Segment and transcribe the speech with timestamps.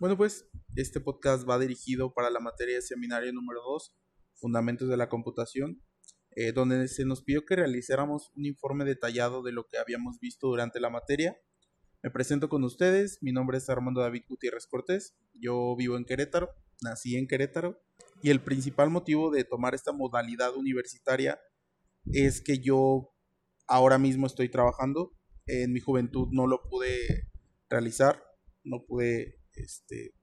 [0.00, 3.94] Bueno, pues este podcast va dirigido para la materia de seminario número 2,
[4.32, 5.82] Fundamentos de la Computación,
[6.30, 10.46] eh, donde se nos pidió que realizáramos un informe detallado de lo que habíamos visto
[10.46, 11.36] durante la materia.
[12.02, 16.48] Me presento con ustedes, mi nombre es Armando David Gutiérrez Cortés, yo vivo en Querétaro,
[16.80, 17.78] nací en Querétaro,
[18.22, 21.38] y el principal motivo de tomar esta modalidad universitaria
[22.10, 23.12] es que yo
[23.66, 25.12] ahora mismo estoy trabajando,
[25.44, 27.28] en mi juventud no lo pude
[27.68, 28.24] realizar,
[28.64, 30.14] no pude este,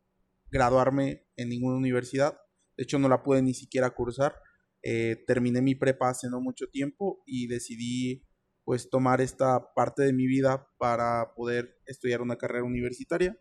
[0.50, 2.38] graduarme en ninguna universidad.
[2.76, 4.36] De hecho, no la pude ni siquiera cursar.
[4.84, 8.24] Eh, terminé mi prepa hace no mucho tiempo y decidí
[8.64, 13.38] pues tomar esta parte de mi vida para poder estudiar una carrera universitaria.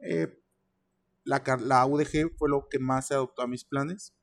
[0.00, 0.28] Eh,
[1.24, 4.14] la, la UDG fue lo que más se adoptó a mis planes.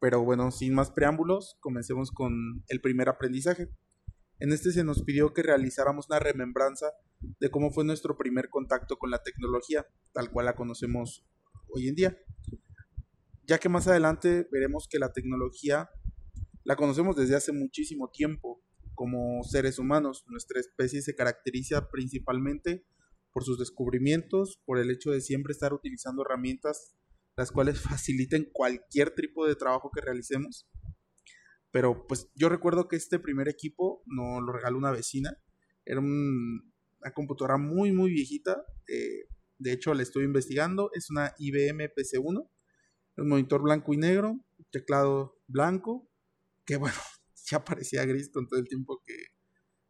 [0.00, 3.68] Pero bueno, sin más preámbulos, comencemos con el primer aprendizaje.
[4.42, 6.86] En este se nos pidió que realizáramos una remembranza
[7.20, 11.24] de cómo fue nuestro primer contacto con la tecnología, tal cual la conocemos
[11.68, 12.18] hoy en día.
[13.46, 15.90] Ya que más adelante veremos que la tecnología
[16.64, 18.60] la conocemos desde hace muchísimo tiempo
[18.96, 20.24] como seres humanos.
[20.26, 22.84] Nuestra especie se caracteriza principalmente
[23.32, 26.96] por sus descubrimientos, por el hecho de siempre estar utilizando herramientas
[27.36, 30.68] las cuales faciliten cualquier tipo de trabajo que realicemos.
[31.72, 35.36] Pero pues yo recuerdo que este primer equipo nos lo regaló una vecina.
[35.84, 38.62] Era un, una computadora muy, muy viejita.
[38.86, 39.24] Eh,
[39.58, 40.90] de hecho, la estoy investigando.
[40.92, 42.48] Es una IBM PC1.
[43.16, 44.38] Un monitor blanco y negro.
[44.70, 46.08] Teclado blanco.
[46.66, 46.96] Que bueno,
[47.50, 49.16] ya parecía gris con todo el tiempo que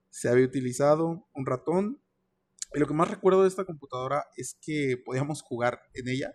[0.09, 1.29] se había utilizado.
[1.35, 2.01] Un ratón.
[2.75, 6.33] Y lo que más recuerdo de esta computadora es que podíamos jugar en ella.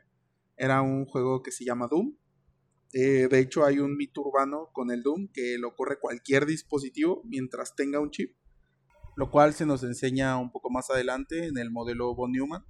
[0.57, 2.17] Era un juego que se llama Doom.
[2.93, 7.21] Eh, de hecho, hay un mito urbano con el Doom que lo corre cualquier dispositivo
[7.25, 8.35] mientras tenga un chip
[9.17, 12.63] lo cual se nos enseña un poco más adelante en el modelo von Neumann,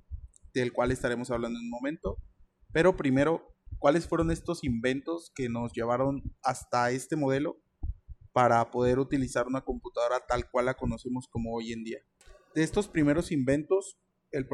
[0.53, 2.23] del cual estaremos hablando en un momento.
[2.71, 7.61] Pero primero, ¿cuáles fueron estos inventos que nos llevaron hasta este modelo
[8.31, 11.99] para poder utilizar una computadora tal cual la conocemos como hoy en día?
[12.55, 13.99] De estos primeros inventos,
[14.31, 14.47] el,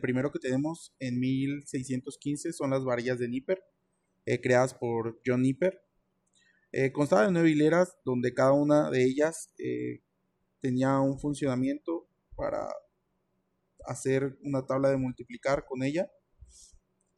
[0.00, 3.62] primero que tenemos en 1615 son las varillas de Nipper,
[4.28, 5.80] eh, creadas por John Nipper.
[6.70, 10.02] Eh, constaba de nueve hileras donde cada una de ellas eh,
[10.60, 12.68] tenía un funcionamiento para
[13.86, 16.10] hacer una tabla de multiplicar con ella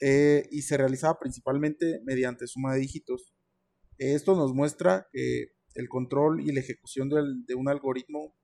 [0.02, 3.34] y se realizaba principalmente mediante suma de dígitos.
[3.98, 8.34] Esto nos muestra que el control y la ejecución de un algoritmo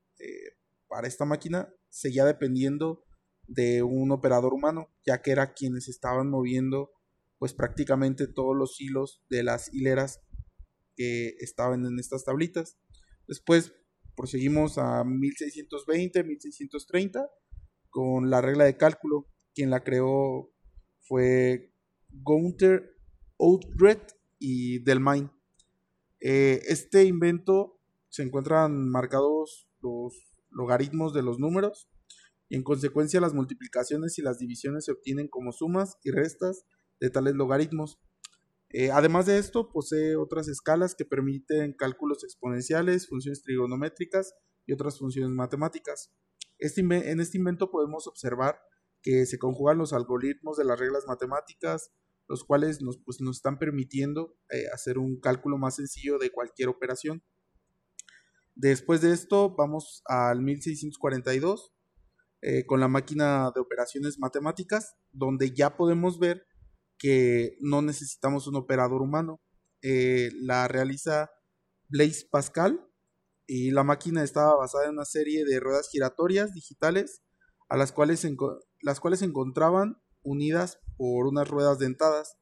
[0.89, 3.05] para esta máquina seguía dependiendo
[3.47, 6.91] de un operador humano, ya que era quienes estaban moviendo
[7.39, 10.21] pues prácticamente todos los hilos de las hileras
[10.97, 12.79] que estaban en estas tablitas.
[13.29, 13.75] Después
[14.17, 17.29] proseguimos a 1620, 1630
[17.91, 19.29] con la regla de cálculo.
[19.55, 20.51] Quien la creó
[21.03, 21.75] fue
[22.11, 22.97] Gunther
[23.39, 24.01] Outred
[24.39, 25.31] y Delmain.
[26.21, 31.89] Eh, este invento se encuentran marcados los logaritmos de los números
[32.49, 36.65] y en consecuencia las multiplicaciones y las divisiones se obtienen como sumas y restas
[37.01, 38.01] de tales logaritmos.
[38.71, 44.35] Eh, además de esto, posee otras escalas que permiten cálculos exponenciales, funciones trigonométricas
[44.67, 46.13] y otras funciones matemáticas.
[46.59, 48.59] Este en este invento podemos observar
[49.03, 51.93] que se conjugan los algoritmos de las reglas matemáticas,
[52.29, 56.69] los cuales nos, pues, nos están permitiendo eh, hacer un cálculo más sencillo de cualquier
[56.69, 57.23] operación.
[58.57, 61.73] Después de esto, vamos al 1642
[62.43, 66.47] eh, con la máquina de operaciones matemáticas, donde ya podemos ver
[66.99, 69.41] que no necesitamos un operador humano.
[69.83, 71.31] Eh, la realiza
[71.89, 72.87] Blaise Pascal
[73.47, 77.23] y la máquina estaba basada en una serie de ruedas giratorias digitales
[77.69, 78.27] a las cuales,
[78.81, 82.37] las cuales se encontraban unidas por unas ruedas dentadas.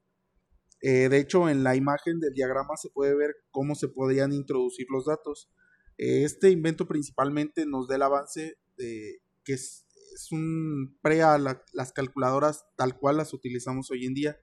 [0.81, 4.87] Eh, de hecho, en la imagen del diagrama se puede ver cómo se podían introducir
[4.91, 5.51] los datos.
[5.99, 9.87] Eh, este invento principalmente nos da el avance de que es,
[10.31, 14.41] un pre a las calculadoras tal cual las utilizamos hoy en día.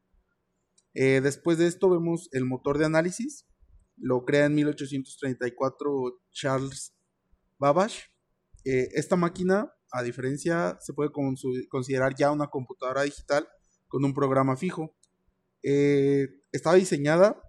[0.93, 3.47] Eh, después de esto vemos el motor de análisis.
[3.97, 6.93] Lo crea en 1834 Charles
[7.57, 8.11] Babbage.
[8.65, 11.11] Eh, esta máquina, a diferencia, se puede
[11.69, 13.47] considerar ya una computadora digital
[13.87, 14.95] con un programa fijo.
[15.63, 17.41] Eh, estaba diseñada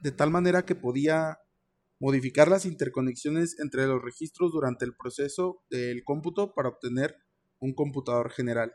[0.00, 1.38] de tal manera que podía
[1.98, 7.16] modificar las interconexiones entre los registros durante el proceso del cómputo para obtener
[7.58, 8.74] un computador general.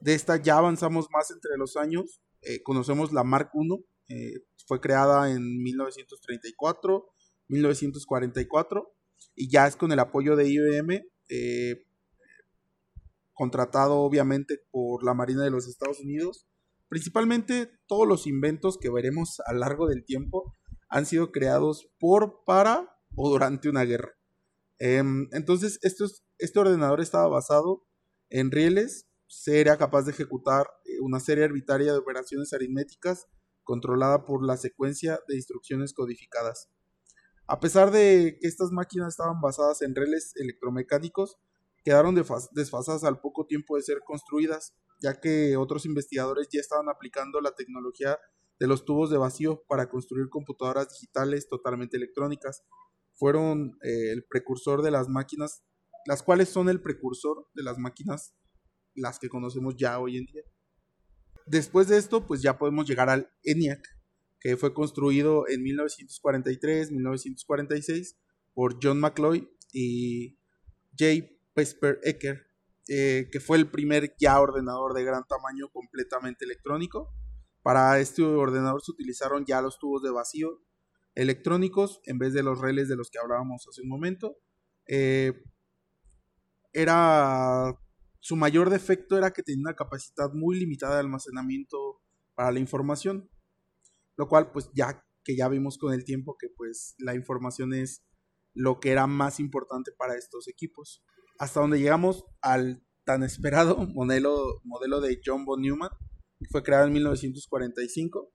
[0.00, 2.20] De esta ya avanzamos más entre los años.
[2.42, 7.06] Eh, conocemos la Mark I, eh, fue creada en 1934,
[7.48, 8.94] 1944,
[9.34, 11.84] y ya es con el apoyo de IBM, eh,
[13.32, 16.46] contratado obviamente por la Marina de los Estados Unidos.
[16.88, 20.54] Principalmente todos los inventos que veremos a lo largo del tiempo
[20.88, 24.12] han sido creados por, para o durante una guerra.
[24.78, 27.84] Em, entonces, este ordenador estaba basado
[28.30, 29.07] en rieles,
[29.46, 33.26] era capaz de ejecutar eh, una serie arbitraria de operaciones aritméticas
[33.62, 36.70] controlada por la secuencia de instrucciones codificadas.
[37.46, 41.36] A pesar de que estas máquinas estaban basadas en rieles electromecánicos,
[41.84, 47.40] quedaron desfasadas al poco tiempo de ser construidas, ya que otros investigadores ya estaban aplicando
[47.40, 48.18] la tecnología
[48.58, 52.64] de los tubos de vacío para construir computadoras digitales totalmente electrónicas.
[53.14, 55.62] Fueron eh, el precursor de las máquinas,
[56.06, 58.34] las cuales son el precursor de las máquinas,
[58.98, 60.42] las que conocemos ya hoy en día.
[61.46, 63.82] Después de esto, pues ya podemos llegar al ENIAC,
[64.40, 68.16] que fue construido en 1943-1946
[68.52, 70.38] por John McCloy y
[70.98, 71.26] J.
[71.54, 72.46] Vesper Ecker,
[72.88, 77.14] eh, que fue el primer ya ordenador de gran tamaño completamente electrónico.
[77.62, 80.62] Para este ordenador se utilizaron ya los tubos de vacío
[81.14, 84.36] electrónicos en vez de los relés de los que hablábamos hace un momento.
[84.86, 85.32] Eh,
[86.72, 87.74] era
[88.20, 92.00] su mayor defecto era que tenía una capacidad muy limitada de almacenamiento
[92.34, 93.30] para la información,
[94.16, 98.02] lo cual pues ya que ya vimos con el tiempo que pues la información es
[98.54, 101.04] lo que era más importante para estos equipos.
[101.38, 105.90] Hasta donde llegamos al tan esperado modelo, modelo de John von Neumann,
[106.50, 108.32] fue creado en 1945,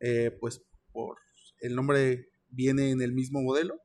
[0.00, 0.62] eh, pues
[0.92, 1.18] por
[1.60, 3.80] el nombre viene en el mismo modelo.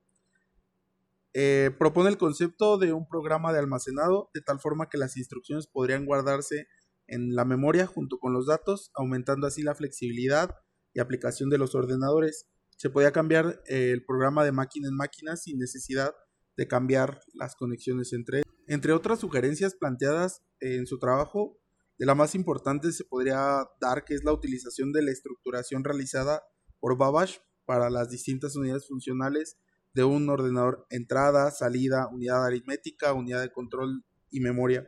[1.34, 5.68] Eh, propone el concepto de un programa de almacenado de tal forma que las instrucciones
[5.68, 6.68] podrían guardarse
[7.08, 10.56] en la memoria junto con los datos, aumentando así la flexibilidad
[10.94, 12.48] y aplicación de los ordenadores.
[12.78, 16.14] Se podía cambiar eh, el programa de máquina en máquina sin necesidad
[16.58, 21.58] de cambiar las conexiones entre Entre otras sugerencias planteadas en su trabajo,
[21.98, 26.42] de la más importante se podría dar que es la utilización de la estructuración realizada
[26.80, 29.58] por Babbage para las distintas unidades funcionales
[29.94, 34.88] de un ordenador entrada, salida, unidad aritmética, unidad de control y memoria.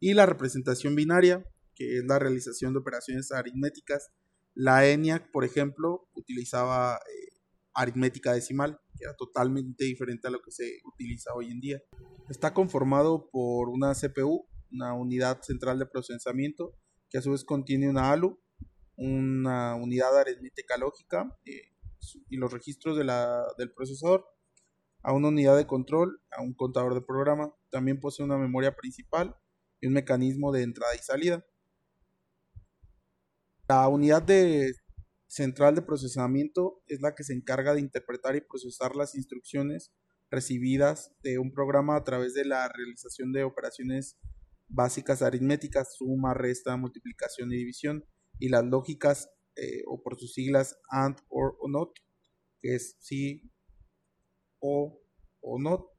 [0.00, 1.44] Y la representación binaria,
[1.74, 4.10] que es la realización de operaciones aritméticas.
[4.54, 7.32] La ENIAC, por ejemplo, utilizaba eh,
[7.74, 11.80] aritmética decimal, que era totalmente diferente a lo que se utiliza hoy en día.
[12.28, 16.76] Está conformado por una CPU, una unidad central de procesamiento
[17.10, 18.40] que a su vez contiene una ALU,
[18.96, 21.72] una unidad aritmética lógica eh,
[22.28, 24.24] y los registros de la, del procesador,
[25.02, 27.54] a una unidad de control, a un contador de programa.
[27.70, 29.36] También posee una memoria principal
[29.80, 31.44] y un mecanismo de entrada y salida.
[33.68, 34.74] La unidad de
[35.26, 39.92] central de procesamiento es la que se encarga de interpretar y procesar las instrucciones
[40.30, 44.18] recibidas de un programa a través de la realización de operaciones
[44.68, 48.04] básicas aritméticas, suma, resta, multiplicación y división,
[48.38, 51.98] y las lógicas, eh, o por sus siglas AND, OR o NOT,
[52.60, 53.51] que es sí,
[54.62, 55.02] o
[55.42, 55.90] o NOT,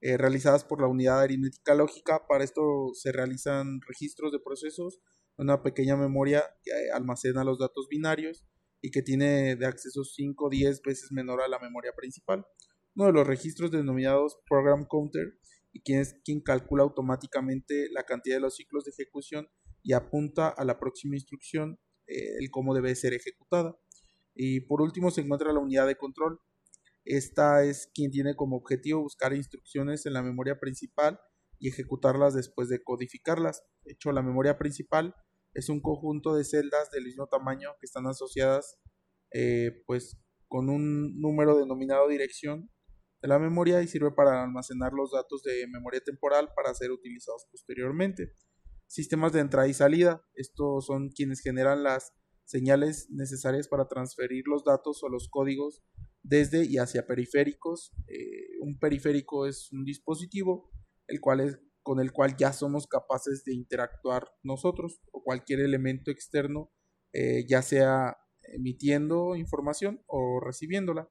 [0.00, 2.26] eh, realizadas por la unidad aritmética lógica.
[2.28, 5.00] Para esto se realizan registros de procesos,
[5.38, 8.44] una pequeña memoria que almacena los datos binarios
[8.82, 12.46] y que tiene de acceso 5 o 10 veces menor a la memoria principal.
[12.94, 15.38] Uno de los registros denominados Program Counter
[15.72, 19.48] y quien es quien calcula automáticamente la cantidad de los ciclos de ejecución
[19.82, 23.78] y apunta a la próxima instrucción eh, el cómo debe ser ejecutada.
[24.34, 26.40] Y por último se encuentra la unidad de control.
[27.06, 31.20] Esta es quien tiene como objetivo buscar instrucciones en la memoria principal
[31.60, 33.62] y ejecutarlas después de codificarlas.
[33.84, 35.14] De hecho, la memoria principal
[35.54, 38.78] es un conjunto de celdas del mismo tamaño que están asociadas
[39.32, 42.70] eh, pues con un número denominado dirección
[43.22, 47.46] de la memoria y sirve para almacenar los datos de memoria temporal para ser utilizados
[47.50, 48.32] posteriormente.
[48.88, 50.22] Sistemas de entrada y salida.
[50.34, 52.12] Estos son quienes generan las
[52.44, 55.82] señales necesarias para transferir los datos o los códigos
[56.26, 57.92] desde y hacia periféricos.
[58.08, 60.70] Eh, un periférico es un dispositivo
[61.06, 66.10] el cual es, con el cual ya somos capaces de interactuar nosotros o cualquier elemento
[66.10, 66.72] externo,
[67.12, 71.08] eh, ya sea emitiendo información o recibiéndola.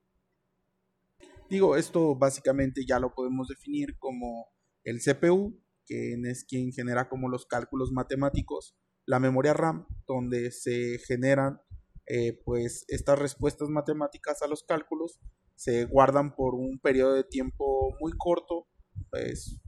[1.50, 4.48] Digo, esto básicamente ya lo podemos definir como
[4.84, 10.98] el CPU, que es quien genera como los cálculos matemáticos, la memoria RAM, donde se
[11.00, 11.62] generan
[12.07, 15.19] eh, pues estas respuestas matemáticas a los cálculos,
[15.55, 18.67] se guardan por un periodo de tiempo muy corto,
[19.09, 19.59] pues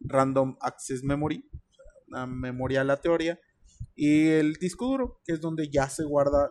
[0.00, 1.48] Random Access Memory,
[2.08, 3.38] una memoria aleatoria,
[3.94, 6.50] y el disco duro, que es donde ya se guarda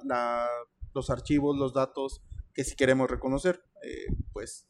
[0.93, 2.21] los archivos, los datos
[2.53, 4.69] que si queremos reconocer, eh, pues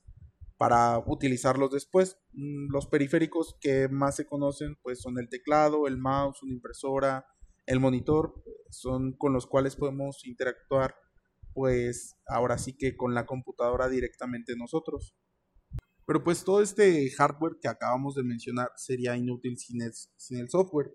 [0.57, 2.17] para utilizarlos después.
[2.31, 7.25] Mm, los periféricos que más se conocen pues son el teclado, el mouse, una impresora,
[7.65, 10.95] el monitor, son con los cuales podemos interactuar
[11.53, 15.15] pues ahora sí que con la computadora directamente nosotros.
[16.05, 20.91] Pero pues todo este hardware que acabamos de mencionar sería inútil sin el, software.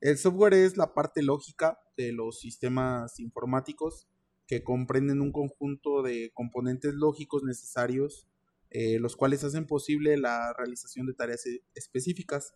[0.00, 4.08] El software es la parte lógica de los sistemas informáticos
[4.46, 8.26] que comprenden un conjunto de componentes lógicos necesarios,
[8.70, 12.54] eh, los cuales hacen posible la realización de tareas e, específicas,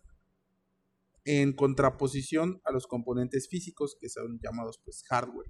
[1.25, 5.47] en contraposición a los componentes físicos que son llamados pues hardware.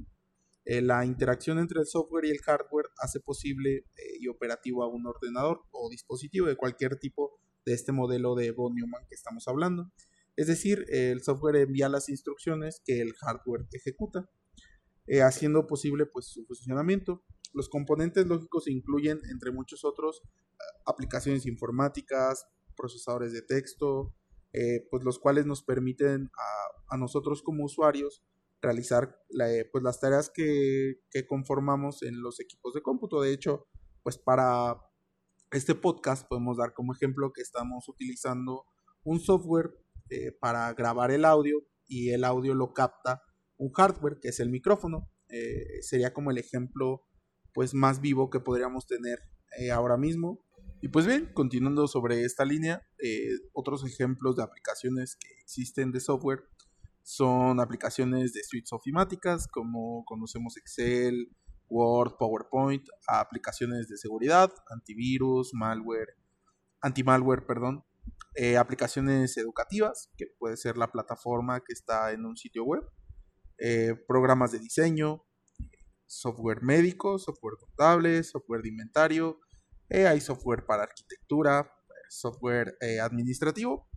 [0.65, 4.87] Eh, la interacción entre el software y el hardware hace posible eh, y operativo a
[4.87, 9.47] un ordenador o dispositivo de cualquier tipo de este modelo de von Neumann que estamos
[9.47, 9.91] hablando.
[10.35, 14.29] Es decir, el software envía las instrucciones que el hardware ejecuta,
[15.05, 17.23] eh, haciendo posible pues, su funcionamiento.
[17.53, 20.23] Los componentes lógicos incluyen, entre muchos otros,
[20.85, 24.15] aplicaciones informáticas, procesadores de texto,
[24.91, 26.29] pues los cuales nos permiten
[26.89, 28.23] a, nosotros como usuarios
[28.63, 33.21] realizar eh, pues las tareas que, conformamos en los equipos de cómputo.
[33.21, 33.67] De hecho,
[34.01, 34.81] pues para
[35.51, 38.65] este podcast podemos dar como ejemplo que estamos utilizando
[39.03, 39.71] un software
[40.09, 43.21] eh, para grabar el audio y el audio lo capta
[43.57, 45.11] un hardware que es el micrófono.
[45.29, 47.05] Eh, sería como el ejemplo
[47.53, 49.19] pues más vivo que podríamos tener
[49.71, 50.43] ahora mismo.
[50.83, 52.85] Y pues bien, continuando sobre esta línea,
[53.53, 56.43] otros ejemplos de aplicaciones que existen de software
[57.03, 61.33] son aplicaciones de suites ofimáticas como conocemos Excel,
[61.69, 66.17] Word, PowerPoint, aplicaciones de seguridad, antivirus, malware,
[66.81, 67.85] anti-malware, perdón,
[68.35, 72.83] eh, aplicaciones educativas, que puede ser la plataforma que está en un sitio web,
[73.57, 75.23] eh, programas de diseño,
[76.07, 79.39] software médico, software contable, software de inventario,
[79.89, 81.71] eh, hay software para arquitectura,
[82.09, 83.89] software administrativo,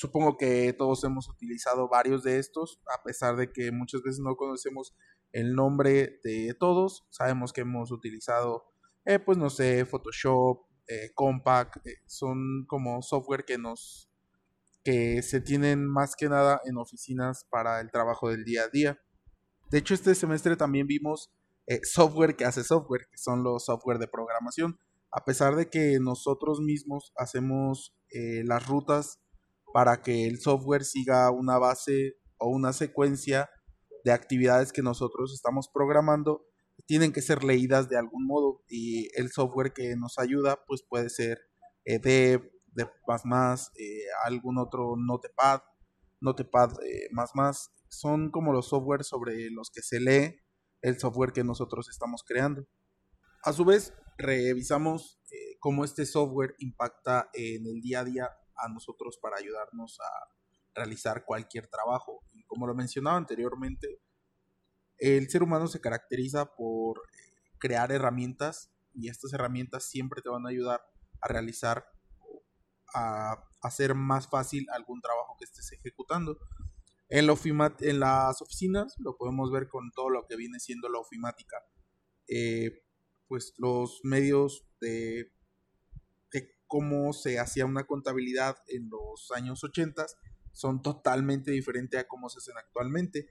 [0.00, 4.34] Supongo que todos hemos utilizado varios de estos, a pesar de que muchas veces no
[4.34, 4.96] conocemos
[5.30, 7.06] el nombre de todos.
[7.10, 8.64] Sabemos que hemos utilizado,
[9.04, 14.10] eh, pues no sé, Photoshop, eh, Compact, eh, son como software que nos
[14.82, 18.98] que se tienen más que nada en oficinas para el trabajo del día a día.
[19.70, 21.30] De hecho, este semestre también vimos
[21.82, 24.78] software que hace software, que son los software de programación.
[25.12, 27.96] A pesar de que nosotros mismos hacemos
[28.44, 29.20] las rutas
[29.72, 33.50] para que el software siga una base o una secuencia
[34.04, 36.44] de actividades que nosotros estamos programando
[36.86, 41.10] tienen que ser leídas de algún modo y el software que nos ayuda pues puede
[41.10, 41.38] ser
[41.84, 42.88] eh, Dev, Dev++,
[43.76, 45.60] eh, algún otro Notepad,
[46.20, 50.40] Notepad eh, más más, son como los software sobre los que se lee
[50.82, 52.66] el software que nosotros estamos creando.
[53.42, 58.68] A su vez, revisamos eh, cómo este software impacta en el día a día a
[58.68, 60.34] nosotros para ayudarnos a
[60.74, 62.22] realizar cualquier trabajo.
[62.32, 64.00] Y como lo mencionaba anteriormente,
[64.98, 70.46] el ser humano se caracteriza por eh, crear herramientas y estas herramientas siempre te van
[70.46, 70.82] a ayudar
[71.22, 71.86] a realizar,
[72.94, 76.38] a hacer más fácil algún trabajo que estés ejecutando.
[77.10, 77.28] En,
[77.80, 81.58] en las oficinas lo podemos ver con todo lo que viene siendo la ofimática.
[82.28, 82.82] Eh,
[83.26, 85.30] pues los medios de
[86.70, 90.06] cómo se hacía una contabilidad en los años 80
[90.52, 93.28] son totalmente diferentes a cómo se hacen actualmente.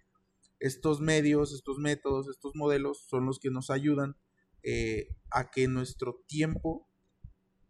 [0.59, 4.17] Estos medios, estos métodos, estos modelos son los que nos ayudan
[4.61, 6.89] eh, a que nuestro tiempo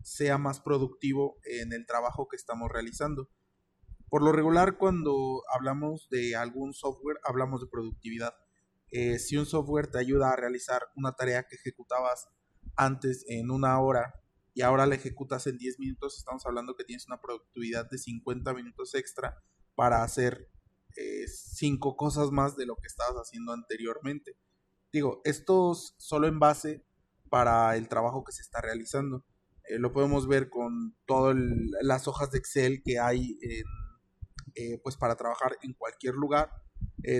[0.02, 3.30] sea más productivo en el trabajo que estamos realizando.
[4.10, 8.34] Por lo regular, cuando hablamos de algún software, hablamos de productividad.
[8.92, 12.28] Eh, si un software te ayuda a realizar una tarea que ejecutabas
[12.76, 14.16] antes en una hora
[14.56, 18.52] y ahora la ejecutas en 10 minutos, estamos hablando que tienes una productividad de 50
[18.56, 19.44] minutos extra
[19.76, 20.50] para hacer
[20.96, 24.38] 5 eh, cosas más de lo que estabas haciendo anteriormente.
[24.92, 26.84] Digo, esto solo en base
[27.30, 29.24] para el trabajo que se está realizando.
[29.66, 31.38] Eh, lo podemos ver con todas
[31.82, 33.38] las hojas de Excel que hay
[34.56, 36.50] eh, pues para trabajar en cualquier lugar.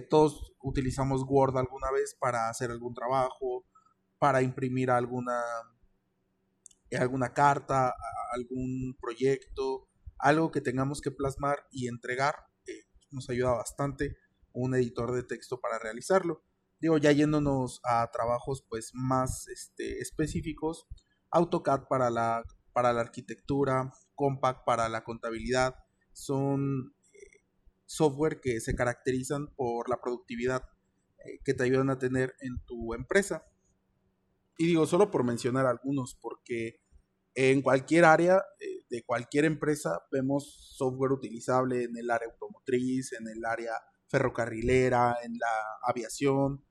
[0.10, 3.66] todos utilizamos Word alguna vez para hacer algún trabajo,
[4.18, 5.42] para imprimir alguna
[6.98, 7.94] alguna carta,
[8.34, 12.36] algún proyecto, algo que tengamos que plasmar y entregar,
[12.68, 14.18] eh, nos ayuda bastante
[14.54, 16.44] un editor de texto para realizarlo.
[16.80, 20.88] Digo, ya yéndonos a trabajos pues más este, específicos,
[21.32, 22.44] AutoCAD para la,
[22.74, 25.76] para la arquitectura, Compact para la contabilidad,
[26.14, 26.99] son eh,
[27.90, 30.62] software que se caracterizan por la productividad
[31.26, 33.44] eh, que te ayudan a tener en tu empresa.
[34.60, 36.82] Y digo, solo por mencionar algunos, porque
[37.36, 43.28] En cualquier área eh, de cualquier empresa vemos software utilizable en el área automotriz, en
[43.28, 43.74] el área
[44.10, 45.54] ferrocarrilera, en la
[45.88, 46.66] aviación,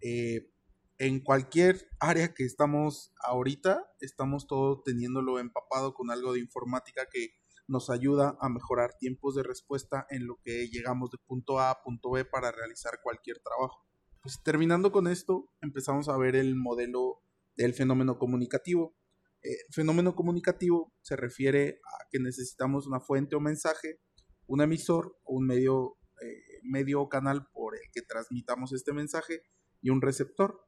[0.00, 0.50] eh,
[0.98, 7.34] en cualquier área que estamos ahorita, estamos todo teniéndolo empapado con algo de informática que
[7.66, 11.82] nos ayuda a mejorar tiempos de respuesta en lo que llegamos de punto A a
[11.82, 13.86] punto B para realizar cualquier trabajo.
[14.22, 17.22] Pues terminando con esto, empezamos a ver el modelo
[17.56, 18.96] del fenómeno comunicativo.
[19.42, 24.00] El eh, fenómeno comunicativo se refiere a que necesitamos una fuente o mensaje,
[24.46, 29.42] un emisor o un medio, eh, medio o canal por el que transmitamos este mensaje
[29.82, 30.66] y un receptor.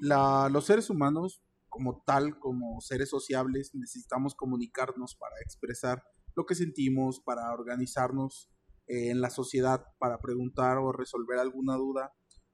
[0.00, 6.02] los seres humanos, como tal, como seres sociables, necesitamos comunicarnos para expresar
[6.40, 8.50] lo que sentimos, para organizarnos
[8.86, 12.12] eh, en la sociedad, para preguntar o resolver alguna duda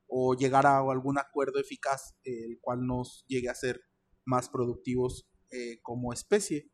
[0.09, 3.81] o llegar a algún acuerdo eficaz, el cual nos llegue a ser
[4.25, 6.71] más productivos eh, como especie.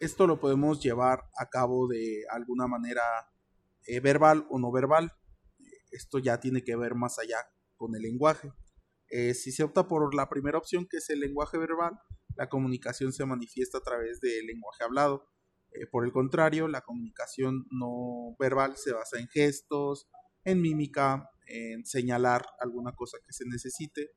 [0.00, 3.02] Esto lo podemos llevar a cabo de alguna manera
[3.86, 5.12] eh, verbal o no verbal.
[5.90, 7.38] Esto ya tiene que ver más allá
[7.76, 8.52] con el lenguaje.
[9.10, 11.98] Eh, si se opta por la primera opción, que es el lenguaje verbal,
[12.36, 15.28] la comunicación se manifiesta a través del lenguaje hablado.
[15.90, 20.08] Por el contrario, la comunicación no verbal se basa en gestos,
[20.44, 24.10] en mímica, en señalar alguna cosa que se necesite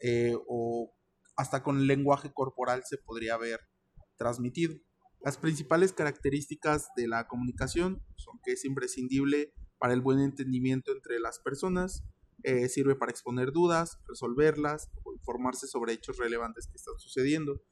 [0.00, 0.92] eh, o
[1.36, 3.60] hasta con lenguaje corporal se podría haber
[4.16, 4.74] transmitido.
[5.20, 11.20] Las principales características de la comunicación son que es imprescindible para el buen entendimiento entre
[11.20, 12.04] las personas,
[12.42, 17.62] eh, sirve para exponer dudas, resolverlas o informarse sobre hechos relevantes que están sucediendo.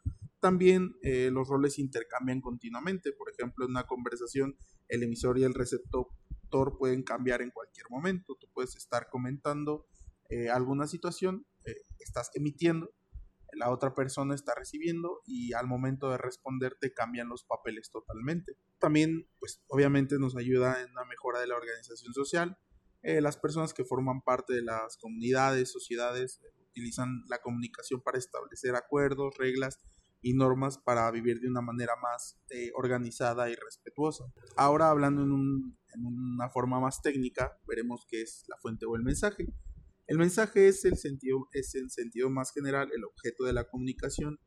[0.41, 4.57] También eh, los roles intercambian continuamente, por ejemplo, en una conversación
[4.89, 6.09] el emisor y el receptor
[6.79, 8.37] pueden cambiar en cualquier momento.
[8.41, 9.87] Tú puedes estar comentando
[10.31, 12.91] eh, alguna situación, eh, estás emitiendo,
[13.53, 18.57] la otra persona está recibiendo y al momento de responderte cambian los papeles totalmente.
[18.79, 22.57] También, pues obviamente nos ayuda en la mejora de la organización social.
[23.03, 29.37] Las personas que forman parte de las comunidades, sociedades, utilizan la comunicación para establecer acuerdos,
[29.39, 29.81] reglas
[30.23, 32.39] y normas para vivir de una manera más
[32.75, 34.25] organizada y respetuosa.
[34.57, 38.97] Ahora hablando en un en una forma más técnica, veremos qué es la fuente o
[38.97, 39.47] el mensaje.
[40.07, 44.39] El mensaje es el sentido, es en sentido más general el objeto de la comunicación.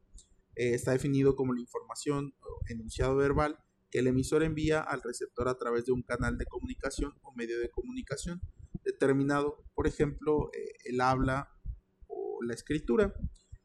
[0.55, 3.57] Eh, está definido como la información o enunciado verbal
[3.89, 7.59] que el emisor envía al receptor a través de un canal de comunicación o medio
[7.59, 8.41] de comunicación
[8.83, 11.49] determinado, por ejemplo, eh, el habla
[12.07, 13.13] o la escritura.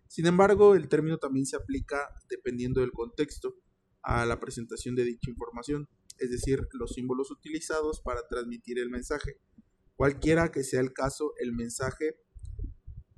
[0.09, 3.55] Sin embargo, el término también se aplica, dependiendo del contexto,
[4.03, 9.41] a la presentación de dicha información es decir, los símbolos utilizados para transmitir el mensaje.
[9.95, 12.17] Cualquiera que sea el caso, el mensaje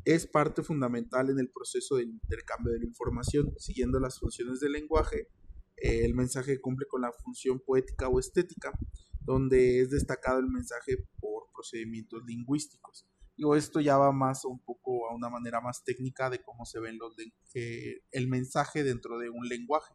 [0.05, 3.55] es parte fundamental en el proceso de intercambio de la información.
[3.59, 5.29] Siguiendo las funciones del lenguaje,
[5.76, 8.72] eh, el mensaje cumple con la función poética o estética,
[9.20, 13.07] donde es destacado el mensaje por procedimientos lingüísticos.
[13.40, 16.79] Digo, esto ya va más un poco a una manera más técnica de cómo se
[16.79, 17.16] ven los
[17.55, 19.94] eh, el mensaje dentro de un lenguaje.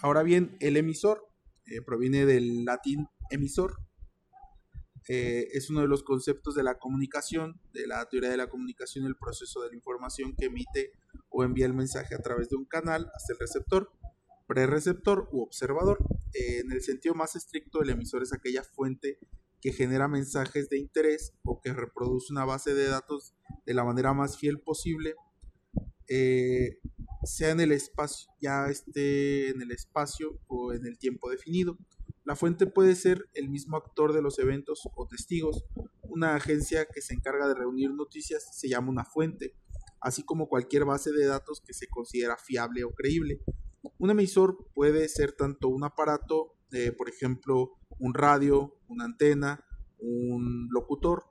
[0.00, 1.28] Ahora bien, el emisor
[1.66, 3.76] eh, proviene del latín emisor.
[5.08, 9.06] Eh, es uno de los conceptos de la comunicación, de la teoría de la comunicación,
[9.06, 10.90] el proceso de la información que emite
[11.28, 13.92] o envía el mensaje a través de un canal hasta el receptor,
[14.48, 15.98] prereceptor u observador.
[16.32, 19.20] En el sentido más estricto, el emisor es aquella fuente
[19.62, 24.12] que genera mensajes de interés o que reproduce una base de datos de la manera
[24.12, 25.14] más fiel posible
[27.24, 31.78] sea en el espacio, ya esté en el espacio o en el tiempo definido.
[32.24, 35.64] La fuente puede ser el mismo actor de los eventos o testigos.
[36.02, 39.54] Una agencia que se encarga de reunir noticias se llama una fuente,
[40.00, 43.40] así como cualquier base de datos que se considera fiable o creíble.
[43.98, 46.54] Un emisor puede ser tanto un aparato,
[46.96, 49.64] por ejemplo, un radio, una antena,
[49.98, 51.24] un locutor.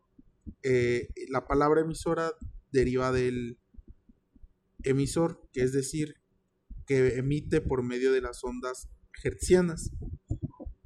[0.64, 2.34] Eh, la palabra emisora
[2.72, 3.60] deriva del
[4.84, 6.16] emisor, que es decir,
[6.86, 8.90] que emite por medio de las ondas
[9.24, 9.92] hertzianas.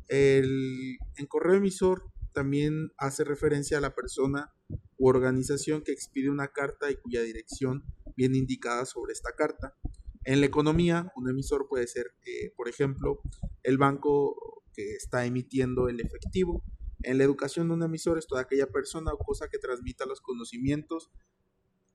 [0.07, 4.53] El, en correo emisor también hace referencia a la persona
[4.97, 7.83] u organización que expide una carta y cuya dirección
[8.15, 9.75] viene indicada sobre esta carta.
[10.25, 13.21] En la economía, un emisor puede ser, eh, por ejemplo,
[13.63, 14.44] el banco
[14.75, 16.63] que está emitiendo el efectivo.
[17.03, 21.11] En la educación, un emisor es toda aquella persona o cosa que transmita los conocimientos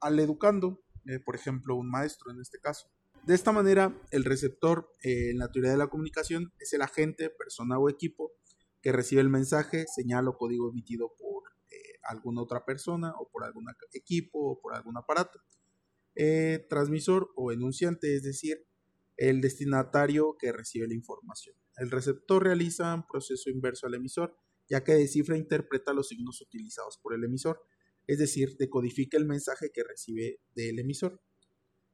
[0.00, 0.82] al educando.
[1.06, 2.90] Eh, por ejemplo, un maestro en este caso.
[3.26, 7.30] De esta manera, el receptor eh, en la teoría de la comunicación es el agente,
[7.30, 8.32] persona o equipo
[8.82, 13.44] que recibe el mensaje, señal o código emitido por eh, alguna otra persona o por
[13.44, 15.40] algún equipo o por algún aparato.
[16.68, 18.66] transmisor o enunciante, es decir,
[19.20, 21.54] el destinatario que recibe la información.
[21.76, 24.34] El receptor realiza un proceso inverso al emisor,
[24.66, 27.60] ya que descifra e interpreta los signos utilizados por el emisor,
[28.06, 31.20] es decir, decodifica el mensaje que recibe del emisor.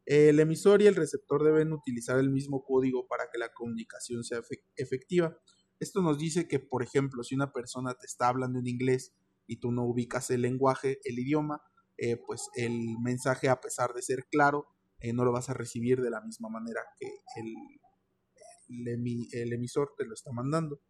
[0.05, 4.41] El emisor y el receptor deben utilizar el mismo código para que la comunicación sea
[4.77, 5.37] efectiva.
[5.81, 9.17] Esto nos dice que, por ejemplo, si una persona te está hablando en inglés
[9.49, 11.61] y tú no ubicas el lenguaje, el idioma,
[11.99, 14.69] eh, pues el mensaje, a pesar de ser claro,
[15.07, 17.55] eh, no lo vas a recibir de la misma manera que el,
[19.33, 20.81] el, emisor te lo está mandando.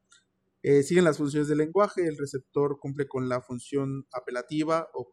[0.62, 5.11] Eh, siguen las funciones del lenguaje, el receptor cumple con la función apelativa o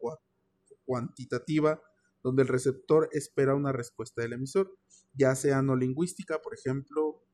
[0.86, 1.82] cuantitativa,
[2.24, 4.74] donde el receptor espera una respuesta del emisor,
[5.14, 7.26] ya sea no lingüística, por ejemplo,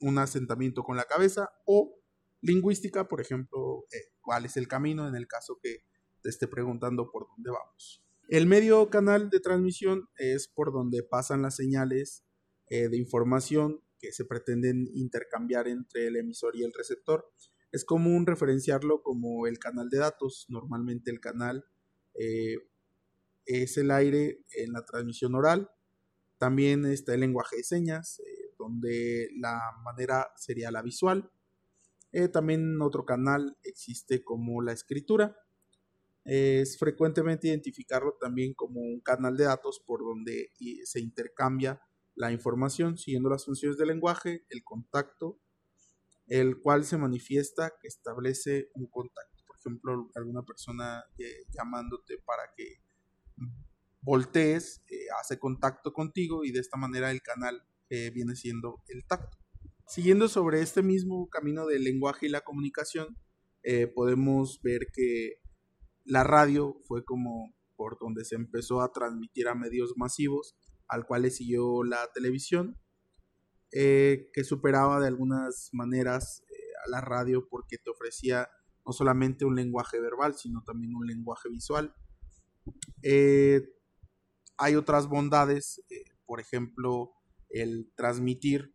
[0.00, 1.96] un asentamiento con la cabeza, o
[2.40, 3.84] lingüística, por ejemplo,
[4.20, 5.84] cuál es el camino en el caso que
[6.22, 8.02] te esté preguntando por dónde vamos.
[8.28, 12.24] El medio canal de transmisión es por donde pasan las señales
[12.68, 17.30] eh, de información que se pretenden intercambiar entre el emisor y el receptor.
[17.72, 20.46] Es común referenciarlo como el canal de datos.
[20.48, 21.64] Normalmente el canal
[22.14, 22.56] eh,
[23.44, 25.70] es el aire en la transmisión oral.
[26.38, 31.30] También está el lenguaje de señas, eh, donde la manera sería la visual.
[32.32, 35.36] también otro canal existe como la escritura
[36.24, 40.50] es frecuentemente identificarlo también como un canal de datos por donde
[40.84, 41.80] se intercambia
[42.14, 45.40] la información siguiendo las funciones del lenguaje, el contacto,
[46.26, 49.42] el cual se manifiesta que establece un contacto.
[49.46, 52.82] Por ejemplo, alguna persona eh, llamándote para que
[54.00, 59.06] voltees, eh, hace contacto contigo y de esta manera el canal eh, viene siendo el
[59.06, 59.38] tacto.
[59.86, 63.18] Siguiendo sobre este mismo camino del lenguaje y la comunicación,
[63.94, 65.34] podemos ver que
[66.04, 70.56] la radio fue como por donde se empezó a transmitir a medios masivos,
[70.88, 72.78] al cual le siguió la televisión,
[73.72, 78.48] eh, que superaba de algunas maneras eh, a la radio porque te ofrecía
[78.84, 81.94] no solamente un lenguaje verbal, sino también un lenguaje visual.
[83.02, 83.62] Eh,
[84.58, 85.82] hay otras bondades,
[86.26, 87.12] por ejemplo,
[87.48, 88.74] el transmitir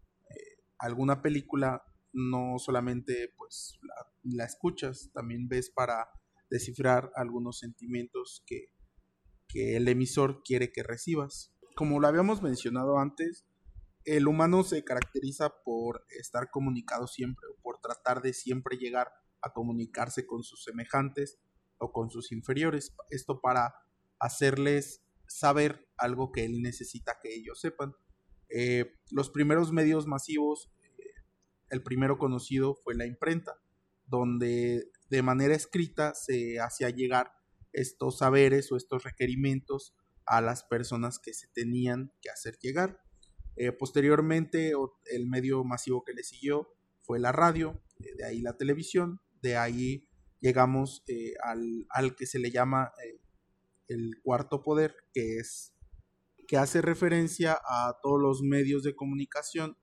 [0.80, 3.80] alguna película, no solamente pues
[4.24, 6.10] la escuchas, también ves para
[6.50, 8.72] descifrar algunos sentimientos que,
[9.54, 11.52] el emisor quiere que recibas.
[11.76, 13.48] Como lo habíamos mencionado antes,
[14.06, 19.54] el humano se caracteriza por estar comunicado siempre o por tratar de siempre llegar a
[19.54, 21.40] comunicarse con sus semejantes
[21.80, 22.94] o con sus inferiores.
[23.10, 23.74] Esto para
[24.20, 27.96] hacerles saber algo que él necesita que ellos sepan.
[28.50, 31.04] Eh, los primeros medios masivos, eh,
[31.70, 33.60] el primero conocido fue la imprenta,
[34.06, 37.34] donde de manera escrita se hacía llegar
[37.74, 43.02] estos saberes o estos requerimientos a las personas que se tenían que hacer llegar.
[43.56, 44.74] Eh, posteriormente,
[45.06, 46.70] el medio masivo que le siguió
[47.02, 50.08] fue la radio, eh, de ahí la televisión, de ahí
[50.41, 51.34] llegamos eh,
[51.89, 52.91] al, que se le llama
[53.88, 55.74] el cuarto poder, que es
[56.48, 59.78] que hace referencia a todos los medios de comunicación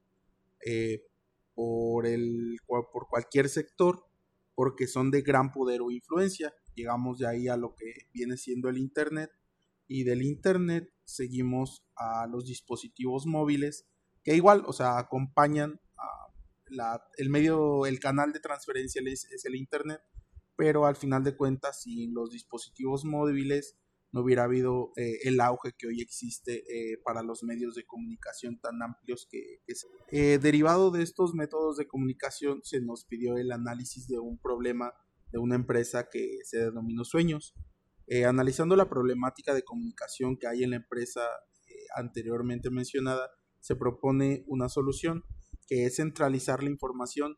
[1.54, 4.06] por, el, por cualquier sector
[4.54, 6.52] porque son de gran poder o influencia.
[6.74, 9.30] Llegamos de ahí a lo que viene siendo el Internet
[9.86, 13.86] y del Internet seguimos a los dispositivos móviles
[14.22, 19.54] que igual, o sea, acompañan a el medio, el canal de transferencia es, es el
[19.54, 20.00] Internet,
[20.56, 23.76] pero al final de cuentas, si los dispositivos móviles
[24.14, 28.60] no hubiera habido eh, el auge que hoy existe eh, para los medios de comunicación
[28.60, 29.60] tan amplios que,
[30.12, 34.92] eh, derivado de estos métodos de comunicación se nos pidió el análisis de un problema
[35.32, 37.54] de una empresa que se denominó Sueños.
[38.24, 41.22] analizando la problemática de comunicación que hay en la empresa
[41.96, 45.24] anteriormente mencionada, se propone una solución
[45.66, 47.36] que es centralizar la información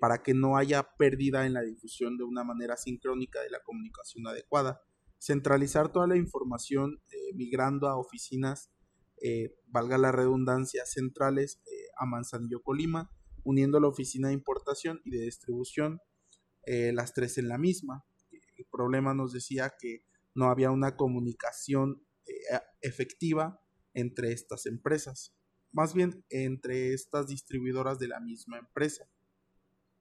[0.00, 4.26] para que no haya pérdida en la difusión de una manera sincrónica de la comunicación
[4.26, 4.80] adecuada
[5.18, 8.70] centralizar toda la información eh, migrando a oficinas,
[9.22, 13.10] eh, valga la redundancia, centrales eh, a Manzanillo, Colima,
[13.44, 16.00] uniendo la oficina de importación y de distribución,
[16.68, 18.04] las tres en la misma.
[18.56, 22.04] El problema nos decía que no había una comunicación
[22.80, 23.62] efectiva
[23.94, 25.32] entre estas empresas,
[25.70, 29.08] más bien entre estas distribuidoras de la misma empresa.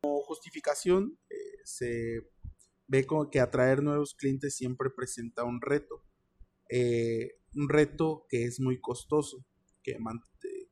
[0.01, 1.19] Como justificación
[1.63, 2.32] se
[2.88, 6.04] ve que atraer nuevos clientes siempre presenta un reto.
[6.69, 9.45] Eh, un reto que es muy costoso,
[9.84, 9.98] que,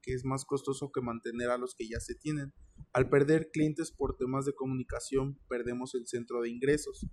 [0.01, 2.53] que es más costoso que mantener a los que ya se tienen.
[2.91, 7.07] Al perder clientes por temas de comunicación, perdemos el centro de ingresos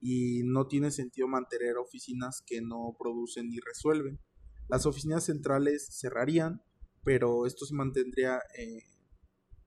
[0.00, 4.20] y no tiene sentido mantener oficinas que no producen ni resuelven.
[4.68, 6.62] Las oficinas centrales cerrarían
[7.04, 8.82] pero esto se mantendría eh,